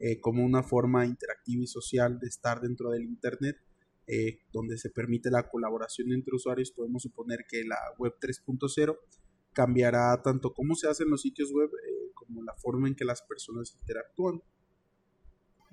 [0.00, 3.56] eh, como una forma interactiva y social de estar dentro del Internet,
[4.08, 8.98] eh, donde se permite la colaboración entre usuarios, podemos suponer que la web 3.0
[9.52, 11.70] cambiará tanto cómo se hacen los sitios web
[12.14, 14.42] como la forma en que las personas interactúan.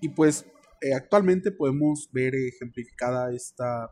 [0.01, 0.45] Y pues
[0.81, 3.89] eh, actualmente podemos ver ejemplificada esta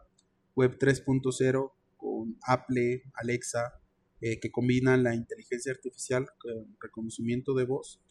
[0.55, 3.81] web 3.0 con Apple, Alexa,
[4.21, 8.01] eh, que combinan la inteligencia artificial con reconocimiento de voz.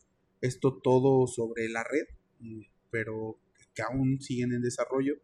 [0.41, 2.07] Esto todo sobre la red,
[2.41, 3.39] eh, pero
[3.75, 5.15] que aún siguen en desarrollo.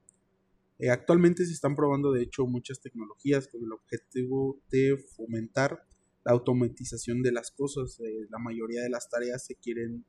[0.90, 5.82] Actualmente se están probando de hecho muchas tecnologías con el objetivo de fomentar
[6.24, 7.98] la automatización de las cosas.
[8.30, 10.04] la mayoría de las tareas se quieren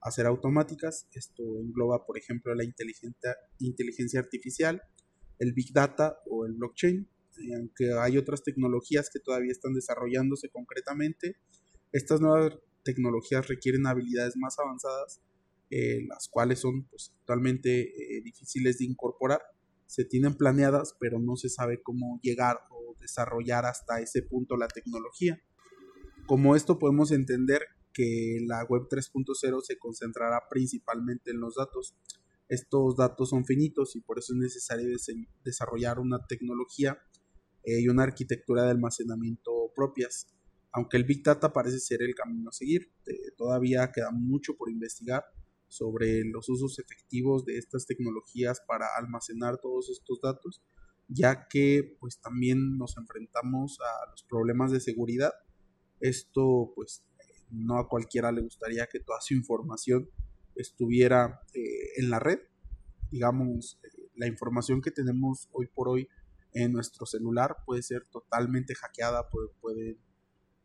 [0.00, 1.08] hacer automáticas.
[1.12, 3.36] Esto engloba, por ejemplo, la inteligencia,
[4.20, 4.82] artificial,
[5.38, 7.08] el Big Data o el blockchain.
[7.54, 11.36] aunque hay otras tecnologías que todavía están desarrollándose concretamente,
[11.92, 15.20] estas nuevas tecnologías requieren habilidades más avanzadas,
[15.70, 19.42] eh, las cuales son pues, actualmente eh, difíciles de incorporar.
[19.86, 24.68] Se tienen planeadas, pero no se sabe cómo llegar o desarrollar hasta ese punto la
[24.68, 25.40] tecnología.
[26.26, 27.62] Como esto podemos entender
[27.92, 31.96] que la web 3.0 se concentrará principalmente en los datos.
[32.48, 34.88] Estos datos son finitos y por eso es necesario
[35.44, 36.98] desarrollar una tecnología
[37.64, 40.26] eh, y una arquitectura de almacenamiento propias.
[40.72, 44.70] Aunque el Big Data parece ser el camino a seguir, eh, todavía queda mucho por
[44.70, 45.24] investigar
[45.68, 50.62] sobre los usos efectivos de estas tecnologías para almacenar todos estos datos,
[51.08, 55.32] ya que pues también nos enfrentamos a los problemas de seguridad.
[56.00, 57.04] Esto pues
[57.50, 60.08] no a cualquiera le gustaría que toda su información
[60.54, 62.40] estuviera eh, en la red.
[63.10, 66.08] Digamos, eh, la información que tenemos hoy por hoy
[66.52, 69.98] en nuestro celular puede ser totalmente hackeada, puede, puede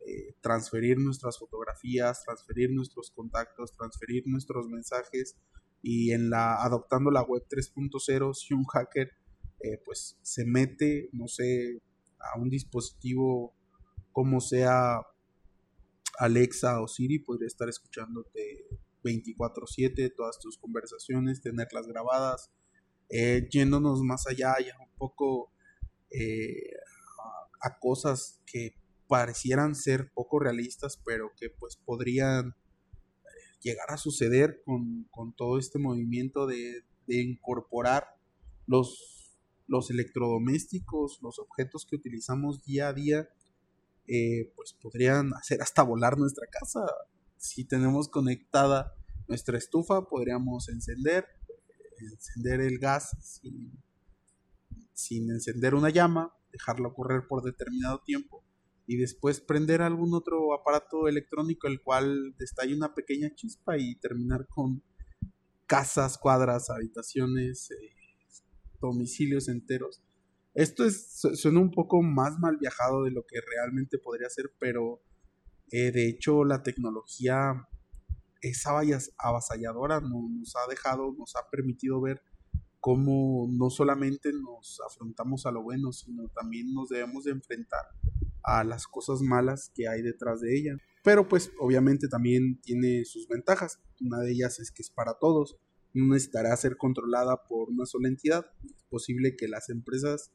[0.04, 5.36] eh, transferir nuestras fotografías, transferir nuestros contactos, transferir nuestros mensajes
[5.80, 9.12] y en la adoptando la web 3.0 si un hacker
[9.60, 11.80] eh, pues se mete no sé
[12.18, 13.54] a un dispositivo
[14.10, 15.02] como sea
[16.18, 18.66] Alexa o Siri podría estar escuchándote
[19.04, 22.50] 24/7 todas tus conversaciones tenerlas grabadas
[23.08, 25.52] eh, yéndonos más allá ya un poco
[27.60, 28.81] a cosas que
[29.12, 33.28] parecieran ser poco realistas, pero que pues podrían eh,
[33.60, 35.06] llegar a suceder con,
[35.36, 38.06] todo este movimiento de, incorporar
[38.66, 39.36] los,
[39.66, 43.28] los, electrodomésticos, los objetos que utilizamos día a día,
[44.08, 46.80] eh, pues podrían hacer hasta volar nuestra casa.
[47.36, 48.94] Si tenemos conectada
[49.28, 51.26] nuestra estufa, podríamos encender,
[51.98, 53.72] encender el gas sin,
[54.94, 58.42] sin encender una llama, dejarlo correr por determinado tiempo
[58.86, 64.46] y después prender algún otro aparato electrónico el cual destalle una pequeña chispa y terminar
[64.48, 64.82] con
[65.66, 67.94] casas, cuadras, habitaciones, eh,
[68.80, 70.02] domicilios enteros.
[70.54, 75.00] Esto es, suena un poco más mal viajado de lo que realmente podría ser, pero
[75.70, 77.66] eh, de hecho la tecnología
[78.42, 78.64] es
[79.18, 82.20] avasalladora, nos ha dejado, nos ha permitido ver
[82.80, 87.86] cómo no solamente nos afrontamos a lo bueno, sino también nos debemos de enfrentar
[88.42, 90.76] a las cosas malas que hay detrás de ella.
[91.02, 93.80] Pero pues obviamente también tiene sus ventajas.
[94.00, 95.56] Una de ellas es que es para todos.
[95.94, 98.46] No necesitará ser controlada por una sola entidad.
[98.64, 100.32] Es posible que las empresas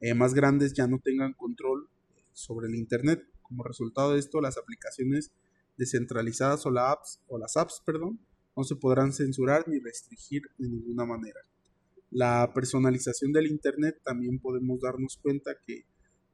[0.00, 1.88] eh, más grandes ya no tengan control
[2.32, 3.22] sobre el Internet.
[3.42, 5.32] Como resultado de esto, las aplicaciones
[5.76, 8.20] descentralizadas o, las apps, o las apps perdón,
[8.56, 11.40] no se podrán censurar ni restringir de ninguna manera.
[12.10, 15.84] La personalización del Internet también podemos darnos cuenta que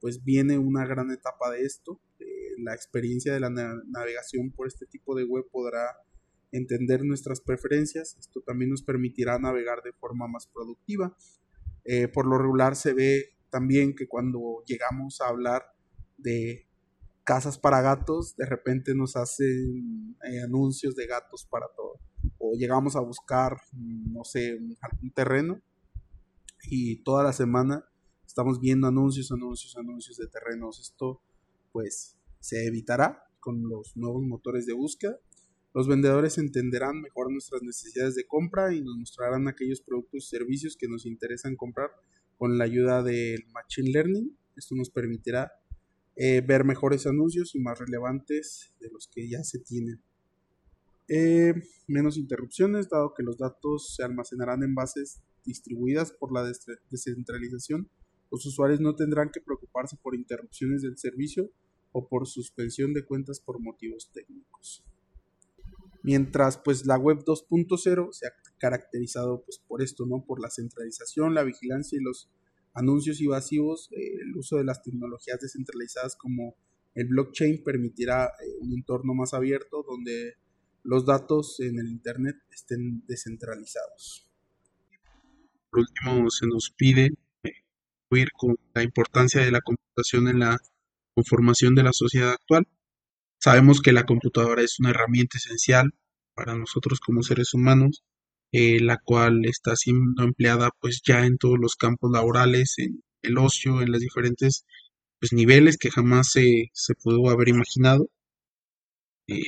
[0.04, 1.98] pues viene una gran etapa de esto.
[2.18, 2.26] Eh,
[2.58, 5.96] la experiencia de la navegación por este tipo de web podrá
[6.52, 8.14] entender nuestras preferencias.
[8.20, 11.16] Esto también nos permitirá navegar de forma más productiva.
[11.86, 15.62] Eh, por lo regular se ve también que cuando llegamos a hablar
[16.18, 16.68] de
[17.24, 21.98] casas para gatos, de repente nos hacen eh, anuncios de gatos para todo.
[22.36, 25.62] O llegamos a buscar, no sé, algún terreno
[26.68, 27.86] y toda la semana
[28.34, 30.80] estamos viendo anuncios, anuncios, anuncios de terrenos.
[30.80, 31.22] Esto
[31.70, 35.16] pues se evitará con los nuevos motores de búsqueda.
[35.72, 40.76] Los vendedores entenderán mejor nuestras necesidades de compra y nos mostrarán aquellos productos y servicios
[40.76, 41.90] que nos interesan comprar
[42.36, 44.36] con la ayuda del Machine Learning.
[44.56, 45.52] Esto nos permitirá
[46.16, 50.02] eh, ver mejores anuncios y más relevantes de los que ya se tienen.
[51.06, 51.54] Eh,
[51.86, 56.42] menos interrupciones, dado que los datos se almacenarán en bases distribuidas por la
[56.90, 57.88] descentralización
[58.30, 61.50] los usuarios no tendrán que preocuparse por interrupciones del servicio
[61.92, 64.84] o por suspensión de cuentas por motivos técnicos.
[66.02, 70.24] Mientras pues la web 2.0 se ha caracterizado pues por esto, ¿no?
[70.24, 72.30] Por la centralización, la vigilancia y los
[72.74, 76.56] anuncios invasivos, eh, el uso de las tecnologías descentralizadas como
[76.94, 80.34] el blockchain permitirá eh, un entorno más abierto donde
[80.82, 84.28] los datos en el Internet estén descentralizados.
[85.70, 87.16] Por último, se nos pide
[88.36, 90.58] con la importancia de la computación en la
[91.14, 92.66] conformación de la sociedad actual.
[93.40, 95.92] Sabemos que la computadora es una herramienta esencial
[96.34, 98.02] para nosotros como seres humanos,
[98.52, 103.38] eh, la cual está siendo empleada pues ya en todos los campos laborales, en el
[103.38, 104.64] ocio, en los diferentes
[105.20, 108.08] pues, niveles que jamás se, se pudo haber imaginado,
[109.26, 109.42] eh,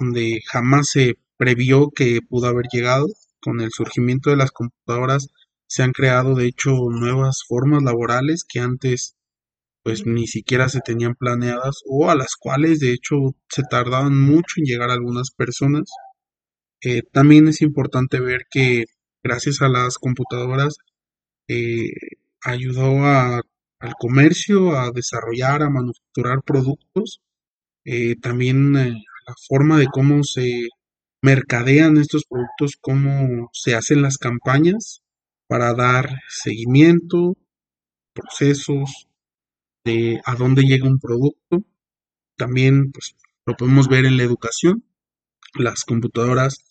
[0.00, 3.06] donde jamás se previó que pudo haber llegado
[3.40, 5.28] con el surgimiento de las computadoras
[5.70, 9.14] se han creado de hecho nuevas formas laborales que antes
[9.84, 14.54] pues ni siquiera se tenían planeadas o a las cuales de hecho se tardaban mucho
[14.56, 15.88] en llegar algunas personas.
[16.82, 18.86] Eh, también es importante ver que
[19.22, 20.74] gracias a las computadoras
[21.46, 21.92] eh,
[22.42, 23.40] ayudó a,
[23.78, 27.20] al comercio a desarrollar, a manufacturar productos,
[27.84, 30.68] eh, también la forma de cómo se
[31.22, 35.02] mercadean estos productos, cómo se hacen las campañas
[35.50, 37.36] para dar seguimiento,
[38.14, 39.08] procesos,
[39.84, 41.64] de a dónde llega un producto.
[42.36, 44.84] También pues, lo podemos ver en la educación.
[45.54, 46.64] Las computadoras,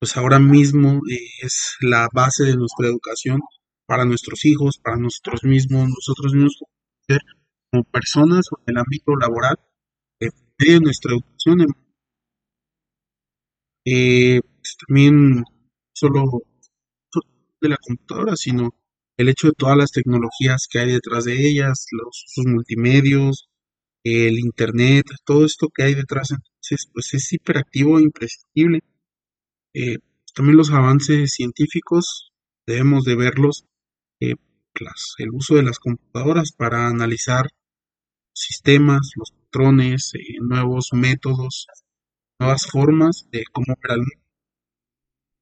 [0.00, 3.38] pues ahora mismo eh, es la base de nuestra educación
[3.86, 6.56] para nuestros hijos, para nosotros mismos, nosotros mismos
[7.70, 9.56] como personas en el ámbito laboral,
[10.20, 11.66] eh, de nuestra educación.
[13.84, 15.44] Eh, pues, también
[15.92, 16.24] solo
[17.62, 18.74] de la computadora, sino
[19.16, 23.48] el hecho de todas las tecnologías que hay detrás de ellas, los usos multimedios,
[24.04, 28.80] el internet, todo esto que hay detrás, entonces pues es hiperactivo e imprescindible.
[29.74, 29.98] Eh,
[30.34, 32.32] también los avances científicos
[32.66, 33.64] debemos de verlos,
[34.20, 34.34] eh,
[35.18, 37.50] el uso de las computadoras para analizar
[38.34, 41.66] sistemas, los patrones, eh, nuevos métodos,
[42.38, 44.08] nuevas formas de cómo operar las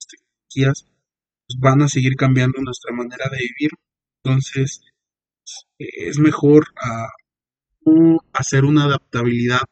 [0.08, 0.90] tecnologías
[1.58, 3.70] van a seguir cambiando nuestra manera de vivir.
[4.24, 4.80] Entonces,
[5.78, 7.08] es mejor ah,
[8.32, 9.62] hacer una adaptabilidad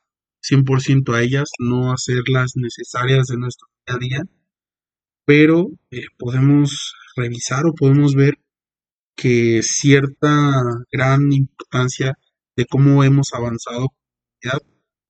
[0.42, 4.22] 100% a ellas, no hacerlas necesarias de nuestro día a día,
[5.26, 8.38] pero eh, podemos revisar o podemos ver
[9.16, 10.62] que cierta
[10.92, 12.14] gran importancia
[12.56, 13.88] de cómo hemos avanzado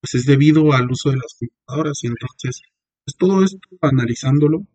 [0.01, 2.63] pues es debido al uso de las computadoras y entonces
[3.05, 4.67] pues todo esto analizándolo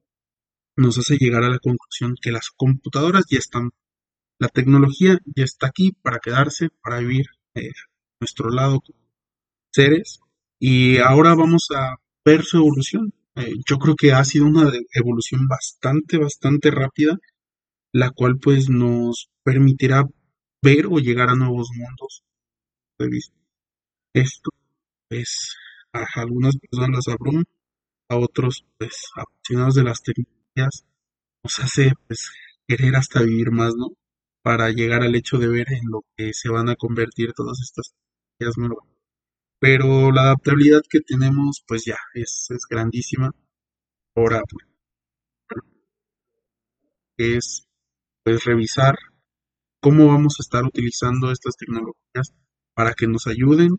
[0.75, 3.71] nos hace llegar a la conclusión que las computadoras ya están
[4.39, 7.69] la tecnología ya está aquí para quedarse para vivir eh,
[8.19, 8.81] nuestro lado
[9.71, 10.19] seres.
[10.59, 11.95] Y ahora vamos a
[12.25, 13.13] ver su evolución.
[13.35, 17.17] Eh, yo creo que ha sido una evolución bastante bastante rápida
[17.93, 20.03] la cual pues nos permitirá
[20.61, 22.23] ver o llegar a nuevos mundos.
[24.13, 24.49] Esto
[25.09, 25.55] pues
[25.93, 27.43] a algunas personas abruma,
[28.09, 32.31] a otros pues apasionados de las tecnologías nos hace pues
[32.67, 33.87] querer hasta vivir más, ¿no?
[34.43, 37.93] Para llegar al hecho de ver en lo que se van a convertir todas estas
[38.37, 38.89] tecnologías nuevas.
[39.59, 43.31] Pero la adaptabilidad que tenemos pues ya es, es grandísima.
[44.15, 44.67] Ahora pues,
[47.17, 47.67] es
[48.23, 48.95] pues revisar
[49.81, 52.33] cómo vamos a estar utilizando estas tecnologías
[52.75, 53.77] para que nos ayuden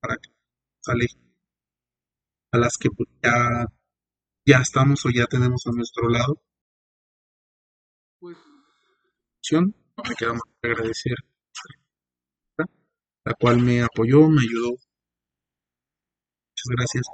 [0.00, 0.30] para que
[0.80, 1.06] sale
[2.52, 3.66] a las que pues, ya,
[4.44, 6.42] ya estamos o ya tenemos a nuestro lado.
[8.18, 8.36] Pues,
[9.52, 11.16] me queda más que agradecer
[13.24, 14.70] la cual me apoyó, me ayudó.
[14.70, 17.06] Muchas gracias,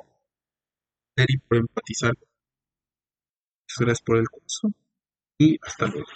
[1.17, 2.15] Eri, por empatizar.
[2.17, 4.69] Muchas gracias por el curso
[5.39, 6.09] y hasta luego.